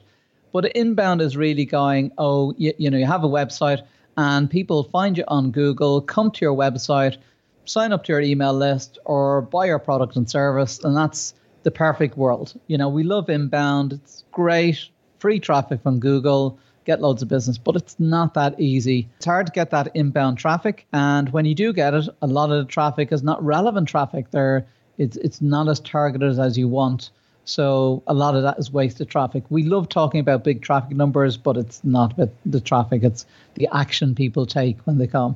but 0.51 0.65
inbound 0.75 1.21
is 1.21 1.35
really 1.35 1.65
going 1.65 2.11
oh 2.17 2.53
you, 2.57 2.73
you 2.77 2.89
know 2.89 2.97
you 2.97 3.05
have 3.05 3.23
a 3.23 3.29
website 3.29 3.81
and 4.15 4.49
people 4.49 4.83
find 4.83 5.17
you 5.17 5.23
on 5.27 5.49
Google, 5.51 5.99
come 5.99 6.29
to 6.31 6.45
your 6.45 6.55
website, 6.55 7.17
sign 7.65 7.91
up 7.91 8.03
to 8.03 8.13
your 8.13 8.21
email 8.21 8.53
list, 8.53 8.99
or 9.05 9.41
buy 9.41 9.65
your 9.65 9.79
product 9.79 10.15
and 10.15 10.29
service, 10.29 10.83
and 10.83 10.95
that's 10.95 11.33
the 11.63 11.71
perfect 11.71 12.15
world. 12.17 12.53
You 12.67 12.77
know 12.77 12.89
we 12.89 13.03
love 13.03 13.29
inbound. 13.29 13.93
It's 13.93 14.23
great, 14.31 14.87
free 15.19 15.39
traffic 15.39 15.81
from 15.81 15.99
Google 15.99 16.59
get 16.85 17.01
loads 17.01 17.21
of 17.21 17.27
business, 17.27 17.57
but 17.57 17.75
it's 17.75 17.99
not 17.99 18.33
that 18.33 18.59
easy. 18.59 19.07
It's 19.17 19.25
hard 19.25 19.47
to 19.47 19.51
get 19.51 19.71
that 19.71 19.89
inbound 19.93 20.37
traffic, 20.37 20.85
and 20.93 21.29
when 21.29 21.45
you 21.45 21.55
do 21.55 21.73
get 21.73 21.93
it, 21.93 22.07
a 22.21 22.27
lot 22.27 22.51
of 22.51 22.65
the 22.65 22.71
traffic 22.71 23.11
is 23.11 23.23
not 23.23 23.43
relevant 23.43 23.87
traffic. 23.87 24.31
There, 24.31 24.65
it's 24.97 25.17
it's 25.17 25.41
not 25.41 25.67
as 25.67 25.79
targeted 25.79 26.39
as 26.39 26.57
you 26.57 26.67
want. 26.67 27.09
So 27.45 28.03
a 28.07 28.13
lot 28.13 28.35
of 28.35 28.43
that 28.43 28.57
is 28.57 28.71
wasted 28.71 29.09
traffic. 29.09 29.43
We 29.49 29.63
love 29.63 29.89
talking 29.89 30.21
about 30.21 30.43
big 30.43 30.61
traffic 30.61 30.95
numbers, 30.95 31.35
but 31.35 31.57
it's 31.57 31.83
not 31.83 32.13
about 32.13 32.29
the 32.45 32.61
traffic. 32.61 33.03
It's 33.03 33.25
the 33.55 33.67
action 33.73 34.15
people 34.15 34.45
take 34.45 34.79
when 34.81 34.97
they 34.97 35.07
come. 35.07 35.35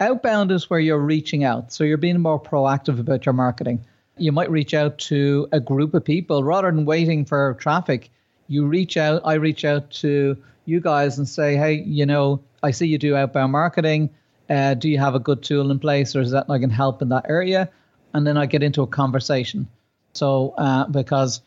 Outbound 0.00 0.50
is 0.50 0.70
where 0.70 0.80
you're 0.80 0.98
reaching 0.98 1.44
out. 1.44 1.72
So 1.72 1.84
you're 1.84 1.98
being 1.98 2.20
more 2.20 2.40
proactive 2.40 2.98
about 2.98 3.26
your 3.26 3.34
marketing. 3.34 3.84
You 4.18 4.32
might 4.32 4.50
reach 4.50 4.72
out 4.72 4.98
to 4.98 5.46
a 5.52 5.60
group 5.60 5.92
of 5.92 6.04
people 6.04 6.42
rather 6.42 6.70
than 6.70 6.86
waiting 6.86 7.24
for 7.26 7.54
traffic. 7.60 8.10
You 8.48 8.66
reach 8.66 8.96
out, 8.96 9.22
I 9.24 9.34
reach 9.34 9.64
out 9.64 9.90
to 10.02 10.36
you 10.66 10.80
guys 10.80 11.18
and 11.18 11.28
say, 11.28 11.56
hey, 11.56 11.74
you 11.74 12.06
know, 12.06 12.42
I 12.62 12.70
see 12.72 12.86
you 12.86 12.98
do 12.98 13.16
outbound 13.16 13.52
marketing. 13.52 14.10
Uh, 14.48 14.74
do 14.74 14.88
you 14.88 14.98
have 14.98 15.14
a 15.14 15.18
good 15.18 15.42
tool 15.42 15.70
in 15.70 15.78
place, 15.78 16.14
or 16.14 16.20
is 16.20 16.30
that 16.30 16.46
I 16.48 16.58
can 16.58 16.70
help 16.70 17.02
in 17.02 17.08
that 17.10 17.26
area? 17.28 17.70
And 18.14 18.26
then 18.26 18.36
I 18.36 18.46
get 18.46 18.62
into 18.62 18.82
a 18.82 18.86
conversation. 18.86 19.68
So 20.12 20.54
uh, 20.56 20.86
because 20.86 21.40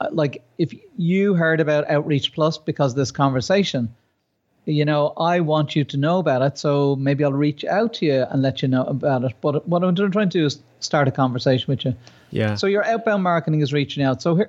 uh, 0.00 0.08
like 0.10 0.42
if 0.58 0.74
you 0.96 1.34
heard 1.34 1.60
about 1.60 1.90
Outreach 1.90 2.32
Plus 2.32 2.58
because 2.58 2.94
this 2.94 3.10
conversation, 3.10 3.94
you 4.66 4.84
know, 4.84 5.12
I 5.16 5.40
want 5.40 5.74
you 5.74 5.84
to 5.84 5.96
know 5.96 6.18
about 6.18 6.42
it. 6.42 6.58
So 6.58 6.96
maybe 6.96 7.24
I'll 7.24 7.32
reach 7.32 7.64
out 7.64 7.94
to 7.94 8.06
you 8.06 8.26
and 8.30 8.42
let 8.42 8.62
you 8.62 8.68
know 8.68 8.84
about 8.84 9.24
it. 9.24 9.32
But 9.40 9.66
what 9.66 9.82
I'm 9.82 9.94
trying 9.94 10.12
to 10.12 10.26
do 10.26 10.46
is 10.46 10.60
start 10.80 11.08
a 11.08 11.10
conversation 11.10 11.66
with 11.68 11.84
you. 11.84 11.94
Yeah. 12.30 12.54
So 12.54 12.66
your 12.66 12.84
outbound 12.84 13.22
marketing 13.22 13.60
is 13.60 13.72
reaching 13.72 14.02
out. 14.04 14.22
So 14.22 14.36
here, 14.36 14.46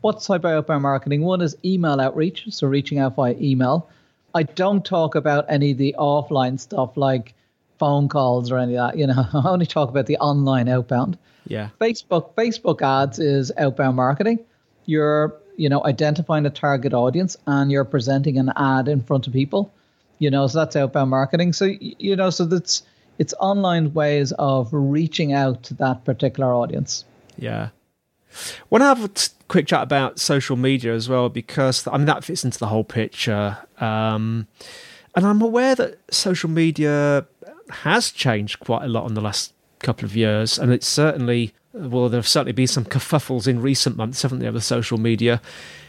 what 0.00 0.20
type 0.22 0.44
of 0.44 0.50
outbound 0.50 0.82
marketing? 0.82 1.22
One 1.22 1.40
is 1.40 1.56
email 1.64 2.00
outreach, 2.00 2.46
so 2.50 2.66
reaching 2.66 2.98
out 2.98 3.16
via 3.16 3.34
email. 3.40 3.88
I 4.34 4.42
don't 4.42 4.84
talk 4.84 5.14
about 5.14 5.46
any 5.48 5.72
of 5.72 5.78
the 5.78 5.94
offline 5.98 6.58
stuff 6.58 6.96
like 6.96 7.34
phone 7.78 8.08
calls 8.08 8.50
or 8.50 8.58
any 8.58 8.76
of 8.76 8.88
that. 8.88 8.98
You 8.98 9.06
know, 9.06 9.26
I 9.32 9.48
only 9.48 9.66
talk 9.66 9.88
about 9.88 10.06
the 10.06 10.18
online 10.18 10.68
outbound. 10.68 11.18
Yeah. 11.46 11.70
Facebook 11.80 12.34
Facebook 12.34 12.82
ads 12.82 13.18
is 13.18 13.52
outbound 13.56 13.96
marketing. 13.96 14.40
You're 14.86 15.36
you 15.56 15.68
know 15.68 15.84
identifying 15.84 16.46
a 16.46 16.50
target 16.50 16.92
audience 16.94 17.36
and 17.46 17.70
you're 17.70 17.84
presenting 17.84 18.38
an 18.38 18.52
ad 18.56 18.88
in 18.88 19.02
front 19.02 19.26
of 19.26 19.32
people. 19.32 19.72
You 20.18 20.30
know, 20.30 20.46
so 20.46 20.58
that's 20.58 20.76
outbound 20.76 21.10
marketing. 21.10 21.52
So 21.52 21.66
you 21.80 22.16
know, 22.16 22.30
so 22.30 22.44
that's 22.44 22.82
it's 23.18 23.34
online 23.40 23.92
ways 23.92 24.32
of 24.38 24.68
reaching 24.72 25.32
out 25.32 25.62
to 25.64 25.74
that 25.74 26.04
particular 26.04 26.54
audience. 26.54 27.04
Yeah. 27.36 27.70
Want 28.70 28.82
to 28.82 28.86
have 28.86 29.04
a 29.04 29.10
quick 29.48 29.66
chat 29.66 29.82
about 29.82 30.18
social 30.18 30.56
media 30.56 30.94
as 30.94 31.08
well 31.08 31.28
because 31.28 31.86
I 31.86 31.96
mean 31.98 32.06
that 32.06 32.24
fits 32.24 32.44
into 32.44 32.58
the 32.58 32.68
whole 32.68 32.84
picture. 32.84 33.58
Um, 33.78 34.46
and 35.14 35.26
I'm 35.26 35.42
aware 35.42 35.74
that 35.74 35.98
social 36.10 36.48
media 36.48 37.26
has 37.70 38.10
changed 38.10 38.60
quite 38.60 38.84
a 38.84 38.88
lot 38.88 39.06
in 39.08 39.14
the 39.14 39.20
last 39.20 39.52
couple 39.80 40.04
of 40.04 40.16
years, 40.16 40.58
and 40.58 40.72
it's 40.72 40.88
certainly 40.88 41.52
well, 41.72 42.08
there 42.08 42.18
have 42.18 42.28
certainly 42.28 42.52
been 42.52 42.66
some 42.66 42.84
kerfuffles 42.84 43.46
in 43.46 43.60
recent 43.62 43.96
months, 43.96 44.22
haven't 44.22 44.40
there, 44.40 44.52
with 44.52 44.64
social 44.64 44.98
media? 44.98 45.40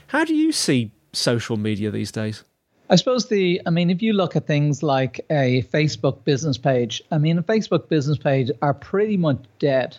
How 0.08 0.24
do 0.24 0.36
you 0.36 0.52
see 0.52 0.92
social 1.12 1.58
media 1.58 1.92
these 1.92 2.12
days? 2.12 2.44
I 2.90 2.96
suppose 2.96 3.30
the, 3.30 3.62
I 3.66 3.70
mean, 3.70 3.90
if 3.90 4.02
you 4.02 4.13
look 4.13 4.36
at 4.36 4.46
things 4.46 4.84
like 4.84 5.25
a 5.30 5.63
Facebook 5.63 6.24
business 6.25 6.58
page, 6.58 7.02
I 7.12 7.18
mean, 7.18 7.38
a 7.38 7.44
Facebook 7.44 7.88
business 7.90 8.18
page 8.18 8.52
are 8.62 8.74
pretty 8.74 9.18
much 9.18 9.40
dead, 9.60 9.98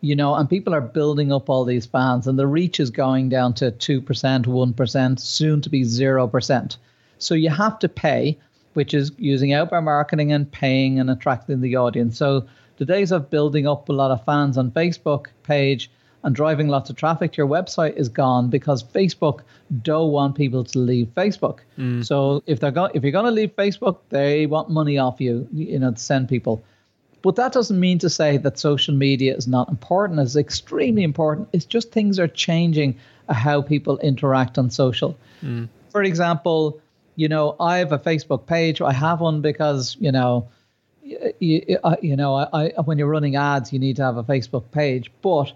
you 0.00 0.14
know, 0.14 0.34
and 0.34 0.48
people 0.48 0.74
are 0.74 0.80
building 0.80 1.32
up 1.32 1.48
all 1.48 1.64
these 1.64 1.86
fans, 1.86 2.26
and 2.26 2.38
the 2.38 2.46
reach 2.46 2.78
is 2.78 2.90
going 2.90 3.30
down 3.30 3.54
to 3.54 3.72
2%, 3.72 4.02
1%, 4.46 5.20
soon 5.20 5.60
to 5.60 5.70
be 5.70 5.82
0%. 5.82 6.76
So 7.18 7.34
you 7.34 7.50
have 7.50 7.78
to 7.80 7.88
pay, 7.88 8.38
which 8.74 8.92
is 8.92 9.12
using 9.16 9.54
outbound 9.54 9.86
marketing 9.86 10.32
and 10.32 10.50
paying 10.52 11.00
and 11.00 11.10
attracting 11.10 11.62
the 11.62 11.76
audience. 11.76 12.18
So 12.18 12.46
the 12.76 12.84
days 12.84 13.12
of 13.12 13.30
building 13.30 13.66
up 13.66 13.88
a 13.88 13.92
lot 13.92 14.10
of 14.10 14.24
fans 14.24 14.58
on 14.58 14.70
Facebook 14.70 15.26
page 15.42 15.90
and 16.22 16.34
driving 16.34 16.68
lots 16.68 16.90
of 16.90 16.96
traffic 16.96 17.32
to 17.32 17.36
your 17.38 17.46
website 17.46 17.94
is 17.96 18.08
gone 18.08 18.50
because 18.50 18.82
Facebook 18.82 19.40
don't 19.82 20.10
want 20.10 20.34
people 20.34 20.64
to 20.64 20.78
leave 20.78 21.06
Facebook. 21.16 21.60
Mm. 21.78 22.04
So 22.04 22.42
if 22.46 22.58
they're 22.58 22.72
going, 22.72 22.90
if 22.94 23.02
you're 23.02 23.12
going 23.12 23.26
to 23.26 23.30
leave 23.30 23.54
Facebook, 23.54 23.98
they 24.08 24.46
want 24.46 24.68
money 24.68 24.98
off 24.98 25.20
you, 25.20 25.48
you 25.52 25.78
know, 25.78 25.92
to 25.92 25.98
send 25.98 26.28
people. 26.28 26.64
But 27.22 27.36
that 27.36 27.52
doesn't 27.52 27.78
mean 27.78 27.98
to 28.00 28.10
say 28.10 28.36
that 28.38 28.58
social 28.58 28.94
media 28.94 29.36
is 29.36 29.46
not 29.46 29.68
important. 29.68 30.20
It's 30.20 30.36
extremely 30.36 31.02
important. 31.02 31.48
It's 31.52 31.64
just 31.64 31.92
things 31.92 32.18
are 32.18 32.28
changing 32.28 32.96
how 33.28 33.62
people 33.62 33.98
interact 33.98 34.58
on 34.58 34.70
social. 34.70 35.16
Mm. 35.42 35.68
For 35.90 36.02
example, 36.02 36.80
you 37.14 37.28
know, 37.28 37.56
I 37.58 37.78
have 37.78 37.92
a 37.92 37.98
Facebook 37.98 38.46
page. 38.46 38.80
I 38.80 38.92
have 38.92 39.20
one 39.20 39.40
because 39.40 39.96
you 40.00 40.12
know, 40.12 40.48
you, 41.38 41.78
you 42.02 42.16
know, 42.16 42.34
I, 42.34 42.72
I, 42.76 42.80
when 42.84 42.98
you're 42.98 43.08
running 43.08 43.36
ads, 43.36 43.72
you 43.72 43.78
need 43.78 43.96
to 43.96 44.02
have 44.02 44.16
a 44.16 44.24
Facebook 44.24 44.70
page, 44.70 45.10
but 45.22 45.52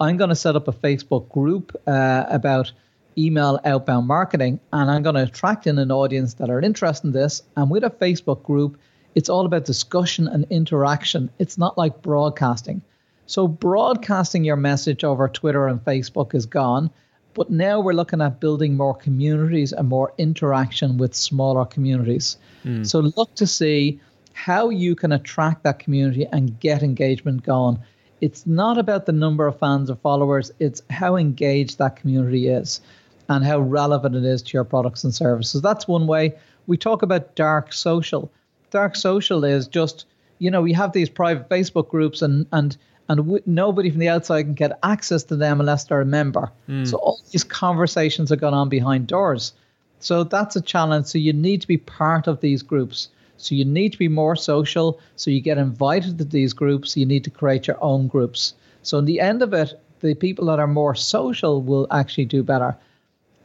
I'm 0.00 0.16
going 0.16 0.30
to 0.30 0.36
set 0.36 0.56
up 0.56 0.68
a 0.68 0.72
Facebook 0.72 1.28
group 1.28 1.74
uh, 1.86 2.24
about 2.28 2.72
email 3.18 3.58
outbound 3.64 4.06
marketing, 4.06 4.60
and 4.72 4.90
I'm 4.90 5.02
going 5.02 5.14
to 5.14 5.22
attract 5.22 5.66
in 5.66 5.78
an 5.78 5.90
audience 5.90 6.34
that 6.34 6.50
are 6.50 6.60
interested 6.60 7.08
in 7.08 7.12
this. 7.12 7.42
And 7.56 7.70
with 7.70 7.84
a 7.84 7.90
Facebook 7.90 8.42
group, 8.42 8.78
it's 9.14 9.28
all 9.28 9.46
about 9.46 9.64
discussion 9.64 10.28
and 10.28 10.46
interaction. 10.50 11.30
It's 11.38 11.56
not 11.56 11.78
like 11.78 12.02
broadcasting. 12.02 12.82
So, 13.26 13.48
broadcasting 13.48 14.44
your 14.44 14.56
message 14.56 15.02
over 15.02 15.28
Twitter 15.28 15.66
and 15.66 15.82
Facebook 15.84 16.34
is 16.34 16.46
gone. 16.46 16.90
But 17.34 17.50
now 17.50 17.80
we're 17.80 17.92
looking 17.92 18.22
at 18.22 18.40
building 18.40 18.76
more 18.76 18.94
communities 18.94 19.72
and 19.72 19.88
more 19.88 20.12
interaction 20.16 20.96
with 20.96 21.14
smaller 21.14 21.64
communities. 21.64 22.38
Mm. 22.64 22.86
So, 22.86 23.00
look 23.00 23.34
to 23.36 23.46
see 23.46 24.00
how 24.36 24.68
you 24.68 24.94
can 24.94 25.12
attract 25.12 25.64
that 25.64 25.78
community 25.78 26.26
and 26.32 26.60
get 26.60 26.82
engagement 26.82 27.42
going 27.42 27.78
it's 28.20 28.46
not 28.46 28.78
about 28.78 29.06
the 29.06 29.12
number 29.12 29.46
of 29.46 29.58
fans 29.58 29.90
or 29.90 29.96
followers, 29.96 30.50
it's 30.58 30.82
how 30.90 31.16
engaged 31.16 31.78
that 31.78 31.96
community 31.96 32.48
is 32.48 32.80
and 33.28 33.44
how 33.44 33.58
relevant 33.58 34.14
it 34.14 34.24
is 34.24 34.42
to 34.42 34.54
your 34.54 34.64
products 34.64 35.04
and 35.04 35.14
services. 35.14 35.60
That's 35.60 35.88
one 35.88 36.06
way. 36.06 36.34
We 36.66 36.76
talk 36.76 37.02
about 37.02 37.34
dark 37.34 37.72
social. 37.72 38.30
Dark 38.70 38.96
social 38.96 39.44
is 39.44 39.68
just, 39.68 40.06
you 40.38 40.50
know, 40.50 40.62
we 40.62 40.72
have 40.72 40.92
these 40.92 41.08
private 41.08 41.48
Facebook 41.48 41.88
groups 41.88 42.22
and 42.22 42.46
and 42.52 42.76
and 43.08 43.18
w- 43.18 43.42
nobody 43.46 43.90
from 43.90 44.00
the 44.00 44.08
outside 44.08 44.42
can 44.42 44.54
get 44.54 44.78
access 44.82 45.22
to 45.24 45.36
them 45.36 45.60
unless 45.60 45.84
they're 45.84 46.00
a 46.00 46.06
member. 46.06 46.50
Mm. 46.68 46.88
So 46.88 46.96
all 46.96 47.20
these 47.30 47.44
conversations 47.44 48.32
are 48.32 48.36
going 48.36 48.54
on 48.54 48.68
behind 48.68 49.06
doors. 49.06 49.52
So 50.00 50.24
that's 50.24 50.56
a 50.56 50.60
challenge. 50.60 51.06
So 51.06 51.18
you 51.18 51.32
need 51.32 51.60
to 51.60 51.68
be 51.68 51.76
part 51.76 52.26
of 52.26 52.40
these 52.40 52.62
groups. 52.62 53.08
So 53.38 53.54
you 53.54 53.64
need 53.64 53.92
to 53.92 53.98
be 53.98 54.08
more 54.08 54.36
social. 54.36 55.00
So 55.16 55.30
you 55.30 55.40
get 55.40 55.58
invited 55.58 56.18
to 56.18 56.24
these 56.24 56.52
groups. 56.52 56.96
You 56.96 57.06
need 57.06 57.24
to 57.24 57.30
create 57.30 57.66
your 57.66 57.82
own 57.82 58.08
groups. 58.08 58.54
So 58.82 58.98
in 58.98 59.04
the 59.04 59.20
end 59.20 59.42
of 59.42 59.52
it, 59.52 59.78
the 60.00 60.14
people 60.14 60.46
that 60.46 60.58
are 60.58 60.66
more 60.66 60.94
social 60.94 61.62
will 61.62 61.86
actually 61.90 62.26
do 62.26 62.42
better. 62.42 62.76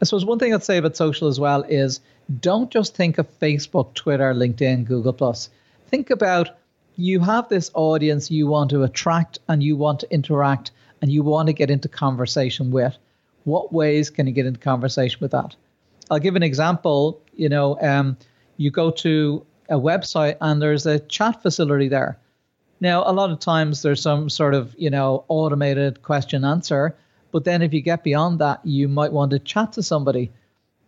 I 0.02 0.06
suppose 0.06 0.26
one 0.26 0.40
thing 0.40 0.54
I'd 0.54 0.64
say 0.64 0.78
about 0.78 0.96
social 0.96 1.28
as 1.28 1.40
well 1.40 1.64
is 1.64 2.00
don't 2.40 2.72
just 2.72 2.96
think 2.96 3.18
of 3.18 3.40
Facebook, 3.40 3.94
Twitter, 3.94 4.34
LinkedIn, 4.34 4.86
Google 4.86 5.14
Plus. 5.14 5.50
Think 5.88 6.10
about 6.10 6.58
you 6.96 7.20
have 7.20 7.50
this 7.50 7.72
audience 7.74 8.32
you 8.32 8.48
want 8.48 8.70
to 8.72 8.84
attract 8.84 9.40
and 9.48 9.64
you 9.64 9.76
want 9.76 10.00
to 10.02 10.14
interact 10.14 10.72
and 11.02 11.12
you 11.12 11.24
want 11.24 11.48
to 11.48 11.54
get 11.54 11.70
into 11.70 11.88
conversation 11.88 12.72
with. 12.72 12.96
What 13.44 13.74
ways 13.74 14.10
can 14.10 14.28
you 14.28 14.34
get 14.34 14.46
into 14.46 14.60
conversation 14.60 15.18
with 15.20 15.32
that? 15.32 15.56
I'll 16.10 16.20
give 16.20 16.36
an 16.36 16.44
example. 16.44 17.20
You 17.34 17.50
know, 17.50 17.80
um, 17.82 18.18
you 18.58 18.70
go 18.70 18.92
to 18.92 19.46
a 19.70 19.76
website 19.76 20.38
and 20.42 20.62
there's 20.62 20.86
a 20.86 21.00
chat 21.00 21.42
facility 21.42 21.88
there. 21.88 22.18
Now, 22.80 23.04
a 23.06 23.14
lot 23.14 23.30
of 23.30 23.40
times 23.40 23.84
there's 23.84 24.02
some 24.02 24.30
sort 24.30 24.54
of, 24.54 24.76
you 24.78 24.90
know, 24.90 25.24
automated 25.28 26.02
question 26.02 26.44
answer, 26.44 26.96
but 27.32 27.46
then 27.46 27.62
if 27.62 27.74
you 27.74 27.82
get 27.82 28.04
beyond 28.04 28.40
that, 28.40 28.60
you 28.66 28.88
might 28.88 29.14
want 29.14 29.32
to 29.32 29.40
chat 29.40 29.74
to 29.74 29.84
somebody. 29.84 30.32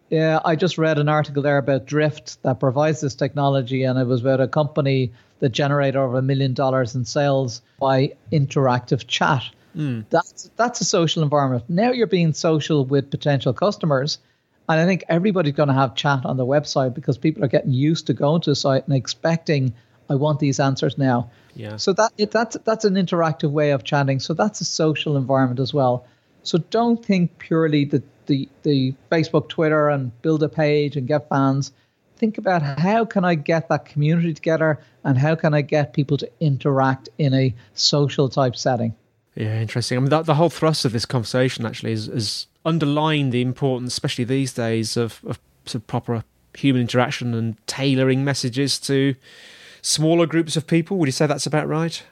Yeah, 0.10 0.40
I 0.44 0.56
just 0.56 0.78
read 0.78 1.00
an 1.00 1.10
article 1.10 1.42
there 1.42 1.58
about 1.58 1.86
Drift 1.86 2.42
that 2.44 2.60
provides 2.60 3.02
this 3.02 3.16
technology, 3.16 3.84
and 3.84 3.98
it 3.98 4.06
was 4.06 4.22
about 4.22 4.42
a 4.42 4.48
company 4.48 5.12
that 5.40 5.50
generated 5.50 5.96
over 5.96 6.18
a 6.18 6.22
million 6.22 6.54
dollars 6.54 6.96
in 6.96 7.06
sales 7.06 7.62
by 7.80 8.14
interactive 8.32 9.08
chat. 9.08 9.44
Mm. 9.76 10.06
That's 10.10 10.52
that's 10.56 10.82
a 10.82 10.86
social 10.86 11.24
environment. 11.24 11.64
Now 11.68 11.92
you're 11.92 12.08
being 12.08 12.34
social 12.34 12.86
with 12.86 13.10
potential 13.10 13.54
customers, 13.54 14.20
and 14.70 14.80
I 14.80 14.86
think 14.86 15.04
everybody's 15.10 15.54
going 15.54 15.68
to 15.68 15.74
have 15.74 15.96
chat 15.96 16.26
on 16.26 16.38
the 16.38 16.46
website 16.46 16.94
because 16.94 17.18
people 17.18 17.44
are 17.44 17.50
getting 17.50 17.72
used 17.72 18.08
to 18.08 18.14
going 18.14 18.42
to 18.42 18.52
a 18.52 18.56
site 18.56 18.86
and 18.88 18.96
expecting, 18.96 19.74
I 20.10 20.16
want 20.16 20.40
these 20.40 20.60
answers 20.60 20.98
now. 20.98 21.30
Yeah. 21.56 21.78
So 21.78 21.94
that 21.94 22.12
it, 22.18 22.32
that's 22.32 22.58
that's 22.64 22.86
an 22.86 22.96
interactive 22.96 23.52
way 23.52 23.72
of 23.72 23.84
chatting. 23.84 24.20
So 24.20 24.34
that's 24.34 24.62
a 24.62 24.66
social 24.66 25.18
environment 25.18 25.60
as 25.60 25.74
well. 25.74 26.08
So 26.44 26.58
don't 26.58 27.04
think 27.04 27.38
purely 27.38 27.86
the 27.86 28.04
the, 28.26 28.48
the 28.64 28.94
Facebook, 29.12 29.50
Twitter, 29.50 29.90
and 29.90 30.20
build 30.22 30.44
a 30.44 30.50
page 30.50 30.96
and 30.96 31.08
get 31.08 31.30
fans. 31.30 31.72
Think 32.16 32.38
about 32.38 32.62
how 32.62 33.06
can 33.06 33.26
I 33.26 33.36
get 33.36 33.70
that 33.70 33.86
community 33.86 34.34
together 34.34 34.80
and 35.04 35.18
how 35.18 35.36
can 35.36 35.54
I 35.54 35.62
get 35.62 35.94
people 35.94 36.18
to 36.18 36.30
interact 36.40 37.10
in 37.18 37.34
a 37.34 37.54
social 37.74 38.30
type 38.30 38.56
setting. 38.56 38.96
Yeah, 39.36 39.60
interesting. 39.60 39.98
I 39.98 40.02
mean, 40.02 40.10
that, 40.12 40.26
the 40.26 40.36
whole 40.36 40.50
thrust 40.50 40.86
of 40.86 40.94
this 40.94 41.06
conversation 41.06 41.66
actually 41.66 41.92
is, 41.92 42.08
is 42.08 42.48
underline 42.66 43.30
the 43.30 43.42
importance, 43.42 43.94
especially 43.94 44.26
these 44.26 44.54
days, 44.54 44.98
of, 44.98 45.20
of 45.26 45.40
sort 45.66 45.76
of 45.76 45.88
proper 45.88 46.24
human 46.56 46.82
interaction 46.82 47.34
and 47.34 47.56
tailoring 47.68 48.24
messages 48.24 48.80
to 48.80 49.16
smaller 49.82 50.26
groups 50.26 50.56
of 50.56 50.68
people. 50.68 50.98
Would 50.98 51.08
you 51.08 51.12
say 51.14 51.28
that's 51.28 51.46
about 51.46 51.68
right? 51.68 52.04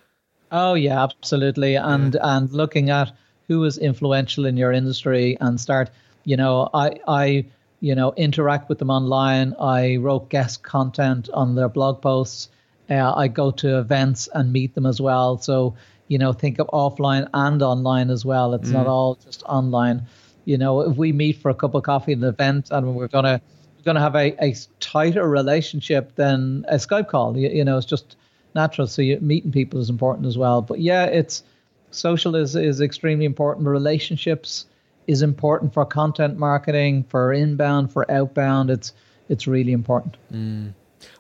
Oh 0.52 0.74
yeah, 0.74 1.04
absolutely. 1.04 1.76
And 1.76 2.16
yeah. 2.16 2.38
and 2.38 2.52
looking 2.52 2.90
at 2.90 3.12
who 3.48 3.64
is 3.64 3.78
influential 3.78 4.46
in 4.46 4.58
your 4.58 4.72
industry 4.72 5.38
and 5.40 5.60
start, 5.60 5.90
you 6.26 6.38
know, 6.38 6.70
I 6.74 7.00
I 7.08 7.46
you 7.80 7.96
know 7.96 8.14
interact 8.18 8.70
with 8.70 8.80
them 8.80 8.90
online. 8.90 9.56
I 9.60 9.98
wrote 9.98 10.30
guest 10.30 10.64
content 10.64 11.30
on 11.34 11.56
their 11.56 11.70
blog 11.70 12.02
posts. 12.02 12.50
Uh, 12.90 13.14
I 13.16 13.30
go 13.30 13.52
to 13.52 13.80
events 13.80 14.28
and 14.34 14.52
meet 14.52 14.76
them 14.76 14.86
as 14.86 15.00
well. 15.00 15.38
So 15.38 15.76
you 16.10 16.18
know, 16.18 16.34
think 16.34 16.60
of 16.60 16.68
offline 16.68 17.30
and 17.34 17.62
online 17.62 18.10
as 18.10 18.26
well. 18.26 18.54
It's 18.54 18.68
mm. 18.68 18.74
not 18.74 18.88
all 18.88 19.16
just 19.24 19.44
online 19.44 20.08
you 20.52 20.58
know, 20.58 20.82
if 20.82 20.98
we 20.98 21.14
meet 21.14 21.38
for 21.38 21.50
a 21.50 21.56
cup 21.56 21.76
of 21.76 21.84
coffee 21.84 22.12
at 22.12 22.18
an 22.18 22.26
event 22.26 22.72
and 22.72 22.94
we're 22.94 23.08
gonna 23.08 23.42
gonna 23.86 24.02
have 24.02 24.16
a, 24.16 24.36
a 24.44 24.54
tighter 24.80 25.28
relationship 25.28 26.14
than 26.16 26.66
a 26.68 26.76
Skype 26.76 27.08
call. 27.08 27.38
You, 27.38 27.50
you 27.50 27.64
know, 27.64 27.78
it's 27.78 27.88
just 27.88 28.18
natural. 28.54 28.88
So 28.88 29.02
meeting 29.22 29.52
people 29.52 29.80
is 29.80 29.90
important 29.90 30.28
as 30.28 30.38
well. 30.38 30.62
But 30.62 30.80
yeah, 30.80 31.06
it's 31.06 31.44
social 31.92 32.36
is 32.36 32.56
is 32.56 32.82
extremely 32.82 33.26
important. 33.26 33.68
Relationships 33.68 34.66
is 35.08 35.22
important 35.22 35.74
for 35.74 35.86
content 35.86 36.38
marketing, 36.38 37.06
for 37.10 37.34
inbound, 37.34 37.92
for 37.92 38.10
outbound. 38.12 38.70
It's 38.70 38.94
it's 39.30 39.48
really 39.48 39.72
important. 39.72 40.18
Mm. 40.34 40.74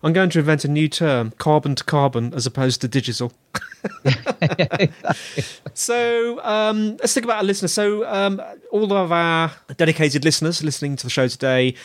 I'm 0.04 0.13
going 0.13 0.30
to 0.32 0.39
invent 0.39 0.65
a 0.65 0.67
new 0.67 0.88
term, 0.88 1.32
carbon 1.38 1.76
to 1.76 1.84
carbon, 1.84 2.34
as 2.34 2.46
opposed 2.46 2.82
to 2.82 2.88
digital. 2.88 3.34
So 5.74 6.44
um, 6.44 6.98
let's 6.98 7.13
think 7.13 7.24
about 7.24 7.38
our 7.38 7.44
listeners. 7.44 7.74
So 7.74 8.06
um, 8.08 8.41
all 8.72 8.94
of 8.94 9.12
our 9.12 9.52
dedicated 9.78 10.24
listeners 10.24 10.63
listening 10.63 10.96
to 10.98 11.04
the 11.04 11.10
show 11.10 11.28
today, 11.28 11.76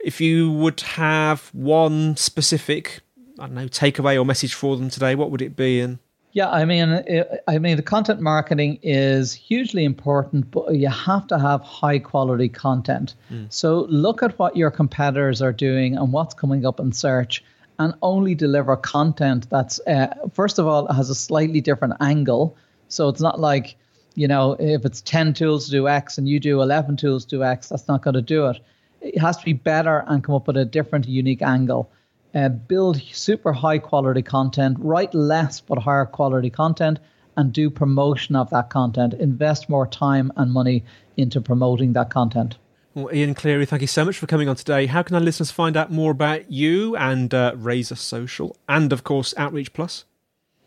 if 0.00 0.20
you 0.20 0.50
would 0.50 0.80
have 0.80 1.50
one 1.52 2.16
specific, 2.16 3.00
I 3.38 3.46
don't 3.46 3.54
know, 3.54 3.68
takeaway 3.68 4.20
or 4.20 4.24
message 4.24 4.54
for 4.54 4.76
them 4.76 4.90
today, 4.90 5.14
what 5.14 5.30
would 5.30 5.42
it 5.42 5.56
be? 5.56 5.80
And 5.80 5.98
yeah, 6.34 6.50
I 6.50 6.64
mean, 6.64 6.88
it, 6.90 7.44
I 7.46 7.58
mean, 7.58 7.76
the 7.76 7.82
content 7.82 8.20
marketing 8.20 8.80
is 8.82 9.32
hugely 9.32 9.84
important, 9.84 10.50
but 10.50 10.74
you 10.74 10.88
have 10.88 11.28
to 11.28 11.38
have 11.38 11.60
high 11.62 12.00
quality 12.00 12.48
content. 12.48 13.14
Mm. 13.30 13.52
So 13.52 13.86
look 13.88 14.20
at 14.20 14.36
what 14.36 14.56
your 14.56 14.72
competitors 14.72 15.40
are 15.40 15.52
doing 15.52 15.96
and 15.96 16.12
what's 16.12 16.34
coming 16.34 16.66
up 16.66 16.80
in 16.80 16.92
search, 16.92 17.44
and 17.78 17.94
only 18.02 18.34
deliver 18.34 18.76
content 18.76 19.48
that's, 19.48 19.78
uh, 19.86 20.12
first 20.32 20.58
of 20.58 20.66
all, 20.66 20.92
has 20.92 21.08
a 21.08 21.14
slightly 21.14 21.60
different 21.60 21.94
angle. 22.00 22.56
So 22.88 23.08
it's 23.08 23.20
not 23.20 23.38
like, 23.38 23.76
you 24.16 24.26
know, 24.26 24.56
if 24.58 24.84
it's 24.84 25.02
10 25.02 25.34
tools 25.34 25.66
to 25.66 25.70
do 25.70 25.86
X 25.86 26.18
and 26.18 26.28
you 26.28 26.40
do 26.40 26.60
11 26.62 26.96
tools 26.96 27.24
to 27.26 27.36
do 27.36 27.44
X, 27.44 27.68
that's 27.68 27.86
not 27.86 28.02
going 28.02 28.14
to 28.14 28.22
do 28.22 28.46
it. 28.48 28.58
It 29.00 29.20
has 29.20 29.36
to 29.36 29.44
be 29.44 29.52
better 29.52 30.02
and 30.08 30.24
come 30.24 30.34
up 30.34 30.48
with 30.48 30.56
a 30.56 30.64
different, 30.64 31.06
unique 31.06 31.42
angle. 31.42 31.92
Uh, 32.34 32.48
build 32.48 33.00
super 33.12 33.52
high 33.52 33.78
quality 33.78 34.22
content, 34.22 34.76
write 34.80 35.14
less 35.14 35.60
but 35.60 35.78
higher 35.78 36.04
quality 36.04 36.50
content, 36.50 36.98
and 37.36 37.52
do 37.52 37.70
promotion 37.70 38.34
of 38.36 38.50
that 38.50 38.70
content. 38.70 39.14
Invest 39.14 39.68
more 39.68 39.86
time 39.86 40.32
and 40.36 40.52
money 40.52 40.84
into 41.16 41.40
promoting 41.40 41.92
that 41.92 42.10
content. 42.10 42.56
Well, 42.94 43.12
Ian 43.12 43.34
Cleary, 43.34 43.66
thank 43.66 43.82
you 43.82 43.88
so 43.88 44.04
much 44.04 44.16
for 44.18 44.26
coming 44.26 44.48
on 44.48 44.54
today. 44.54 44.86
How 44.86 45.02
can 45.02 45.16
our 45.16 45.20
listeners 45.20 45.50
find 45.50 45.76
out 45.76 45.90
more 45.90 46.12
about 46.12 46.50
you 46.50 46.94
and 46.96 47.34
uh, 47.34 47.52
Razor 47.56 47.96
Social 47.96 48.56
and, 48.68 48.92
of 48.92 49.02
course, 49.02 49.34
Outreach 49.36 49.72
Plus? 49.72 50.04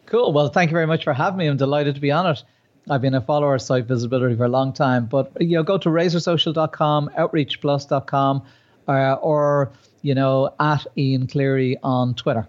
Cool. 0.08 0.34
Well, 0.34 0.50
thank 0.50 0.70
you 0.70 0.74
very 0.76 0.88
much 0.88 1.06
for 1.06 1.14
having 1.14 1.38
me. 1.38 1.48
I'm 1.48 1.58
delighted 1.58 1.96
to 1.96 2.02
be 2.02 2.12
on 2.12 2.28
it. 2.28 2.44
I've 2.90 3.02
been 3.02 3.16
a 3.16 3.22
follower 3.22 3.56
of 3.56 3.62
site 3.62 3.86
visibility 3.86 4.36
for 4.36 4.46
a 4.46 4.50
long 4.50 4.74
time, 4.74 5.06
but 5.06 5.32
you 5.40 5.58
know, 5.58 5.64
go 5.64 5.78
to 5.78 5.90
razorsocial.com, 5.90 7.12
outreachplus.com, 7.18 8.44
uh, 8.88 9.14
or 9.16 9.72
you 10.02 10.16
know, 10.16 10.54
at 10.60 10.86
Ian 10.98 11.28
Cleary 11.28 11.78
on 11.84 12.16
Twitter. 12.16 12.48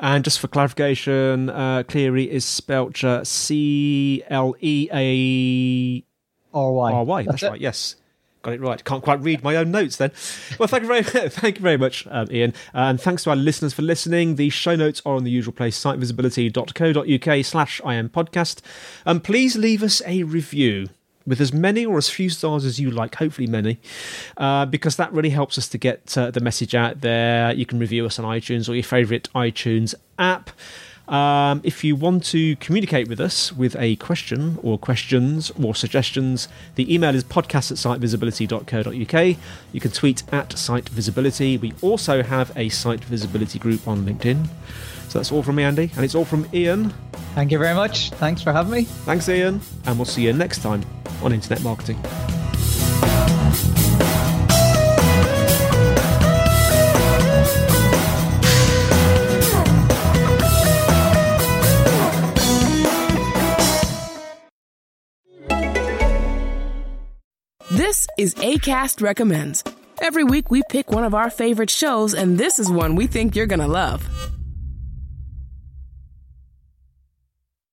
And 0.00 0.22
just 0.24 0.38
for 0.38 0.48
clarification, 0.48 1.50
uh, 1.50 1.82
Cleary 1.82 2.30
is 2.30 2.44
spelled 2.44 3.02
uh, 3.04 3.24
C 3.24 4.22
L 4.28 4.54
E 4.60 4.88
A 4.92 6.04
R 6.56 6.72
Y. 6.72 6.92
R 6.92 7.04
Y. 7.04 7.22
That's, 7.22 7.40
That's 7.40 7.50
right. 7.50 7.60
Yes. 7.60 7.96
Got 8.42 8.54
it 8.54 8.60
right. 8.60 8.84
Can't 8.84 9.02
quite 9.02 9.20
read 9.20 9.42
my 9.42 9.56
own 9.56 9.72
notes 9.72 9.96
then. 9.96 10.12
Well, 10.58 10.68
thank 10.68 10.82
you 10.82 10.88
very, 10.88 11.02
thank 11.28 11.56
you 11.58 11.62
very 11.62 11.76
much, 11.76 12.06
um, 12.08 12.28
Ian. 12.30 12.54
And 12.72 13.00
thanks 13.00 13.24
to 13.24 13.30
our 13.30 13.36
listeners 13.36 13.74
for 13.74 13.82
listening. 13.82 14.36
The 14.36 14.50
show 14.50 14.76
notes 14.76 15.02
are 15.04 15.16
on 15.16 15.24
the 15.24 15.30
usual 15.30 15.52
place, 15.52 15.78
sitevisibility.co.uk 15.82 17.44
slash 17.44 17.80
IM 17.84 18.08
podcast. 18.10 18.60
And 19.04 19.24
please 19.24 19.56
leave 19.56 19.82
us 19.82 20.00
a 20.06 20.22
review 20.22 20.88
with 21.28 21.40
as 21.40 21.52
many 21.52 21.84
or 21.84 21.98
as 21.98 22.08
few 22.08 22.30
stars 22.30 22.64
as 22.64 22.80
you 22.80 22.90
like, 22.90 23.14
hopefully 23.16 23.46
many, 23.46 23.78
uh, 24.36 24.66
because 24.66 24.96
that 24.96 25.12
really 25.12 25.30
helps 25.30 25.58
us 25.58 25.68
to 25.68 25.78
get 25.78 26.16
uh, 26.16 26.30
the 26.30 26.40
message 26.40 26.74
out 26.74 27.02
there. 27.02 27.52
You 27.52 27.66
can 27.66 27.78
review 27.78 28.06
us 28.06 28.18
on 28.18 28.24
iTunes 28.24 28.68
or 28.68 28.74
your 28.74 28.82
favourite 28.82 29.28
iTunes 29.34 29.94
app. 30.18 30.50
Um, 31.08 31.62
if 31.64 31.84
you 31.84 31.96
want 31.96 32.24
to 32.26 32.56
communicate 32.56 33.08
with 33.08 33.18
us 33.18 33.50
with 33.50 33.74
a 33.76 33.96
question 33.96 34.58
or 34.62 34.76
questions 34.76 35.50
or 35.62 35.74
suggestions, 35.74 36.48
the 36.74 36.92
email 36.92 37.14
is 37.14 37.24
podcast 37.24 37.70
at 37.70 37.78
sitevisibility.co.uk. 37.78 39.36
You 39.72 39.80
can 39.80 39.90
tweet 39.90 40.22
at 40.32 40.58
site 40.58 40.88
visibility. 40.90 41.56
We 41.56 41.72
also 41.80 42.22
have 42.22 42.52
a 42.56 42.68
site 42.68 43.04
visibility 43.04 43.58
group 43.58 43.88
on 43.88 44.04
LinkedIn. 44.04 44.48
So 45.08 45.18
that's 45.18 45.32
all 45.32 45.42
from 45.42 45.56
me, 45.56 45.64
Andy, 45.64 45.90
and 45.96 46.04
it's 46.04 46.14
all 46.14 46.26
from 46.26 46.46
Ian. 46.52 46.92
Thank 47.34 47.50
you 47.50 47.58
very 47.58 47.74
much. 47.74 48.10
Thanks 48.10 48.42
for 48.42 48.52
having 48.52 48.72
me. 48.72 48.82
Thanks, 48.84 49.28
Ian, 49.28 49.60
and 49.86 49.98
we'll 49.98 50.04
see 50.04 50.22
you 50.22 50.32
next 50.32 50.58
time 50.58 50.84
on 51.22 51.32
Internet 51.32 51.62
Marketing. 51.62 51.98
This 67.70 68.06
is 68.18 68.34
ACAST 68.34 69.00
Recommends. 69.00 69.64
Every 70.02 70.24
week 70.24 70.50
we 70.50 70.62
pick 70.68 70.90
one 70.90 71.04
of 71.04 71.14
our 71.14 71.30
favorite 71.30 71.70
shows, 71.70 72.12
and 72.12 72.36
this 72.36 72.58
is 72.58 72.70
one 72.70 72.94
we 72.94 73.06
think 73.06 73.34
you're 73.34 73.46
going 73.46 73.60
to 73.60 73.66
love. 73.66 74.06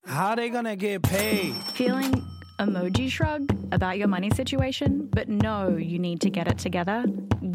How 0.08 0.36
they 0.36 0.50
gonna 0.50 0.76
get 0.76 1.02
paid? 1.02 1.56
Feeling 1.74 2.24
emoji 2.60 3.10
shrug 3.10 3.50
about 3.72 3.98
your 3.98 4.08
money 4.08 4.30
situation, 4.30 5.10
but 5.12 5.28
know 5.28 5.76
you 5.78 5.98
need 5.98 6.22
to 6.22 6.30
get 6.30 6.48
it 6.48 6.58
together? 6.60 7.06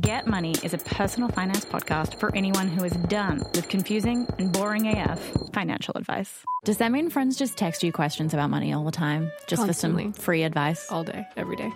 Get 0.01 0.27
Money 0.27 0.55
is 0.63 0.75
a 0.75 0.79
personal 0.79 1.29
finance 1.29 1.65
podcast 1.65 2.19
for 2.19 2.35
anyone 2.35 2.69
who 2.69 2.85
is 2.85 2.93
done 3.09 3.39
with 3.55 3.69
confusing 3.69 4.27
and 4.39 4.53
boring 4.53 4.89
AF 4.89 5.21
financial 5.53 5.95
advice. 5.97 6.45
Does 6.65 6.79
that 6.79 6.91
mean 6.91 7.09
friends 7.09 7.37
just 7.37 7.57
text 7.57 7.83
you 7.83 7.93
questions 7.93 8.35
about 8.35 8.51
money 8.51 8.73
all 8.73 8.85
the 8.85 8.91
time? 8.91 9.31
Just 9.47 9.63
Constantly. 9.63 10.07
for 10.07 10.15
some 10.15 10.23
free 10.23 10.43
advice? 10.43 10.91
All 10.91 11.05
day, 11.05 11.25
every 11.37 11.57
day. 11.57 11.71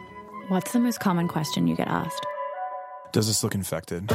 What's 0.48 0.72
the 0.72 0.80
most 0.80 1.00
common 1.00 1.28
question 1.28 1.66
you 1.66 1.76
get 1.76 1.88
asked? 1.88 2.26
Does 3.12 3.28
this 3.28 3.44
look 3.44 3.54
infected? 3.54 4.10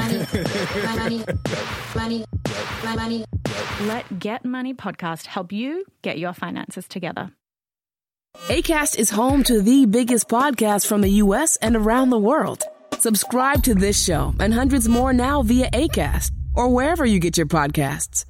Let 3.82 4.20
Get 4.20 4.46
Money 4.46 4.74
podcast 4.74 5.26
help 5.26 5.52
you 5.52 5.86
get 6.02 6.20
your 6.20 6.34
finances 6.34 6.88
together. 6.88 7.32
ACAST 8.48 8.98
is 8.98 9.10
home 9.10 9.44
to 9.44 9.62
the 9.62 9.86
biggest 9.86 10.28
podcasts 10.28 10.86
from 10.86 11.02
the 11.02 11.10
U.S. 11.24 11.56
and 11.58 11.76
around 11.76 12.10
the 12.10 12.20
world. 12.20 12.64
Subscribe 13.00 13.64
to 13.64 13.74
this 13.74 14.04
show 14.04 14.36
and 14.40 14.54
hundreds 14.54 14.88
more 14.88 15.14
now 15.14 15.42
via 15.42 15.70
ACAST 15.72 16.32
or 16.54 16.70
wherever 16.70 17.06
you 17.06 17.20
get 17.20 17.38
your 17.38 17.48
podcasts. 17.48 18.26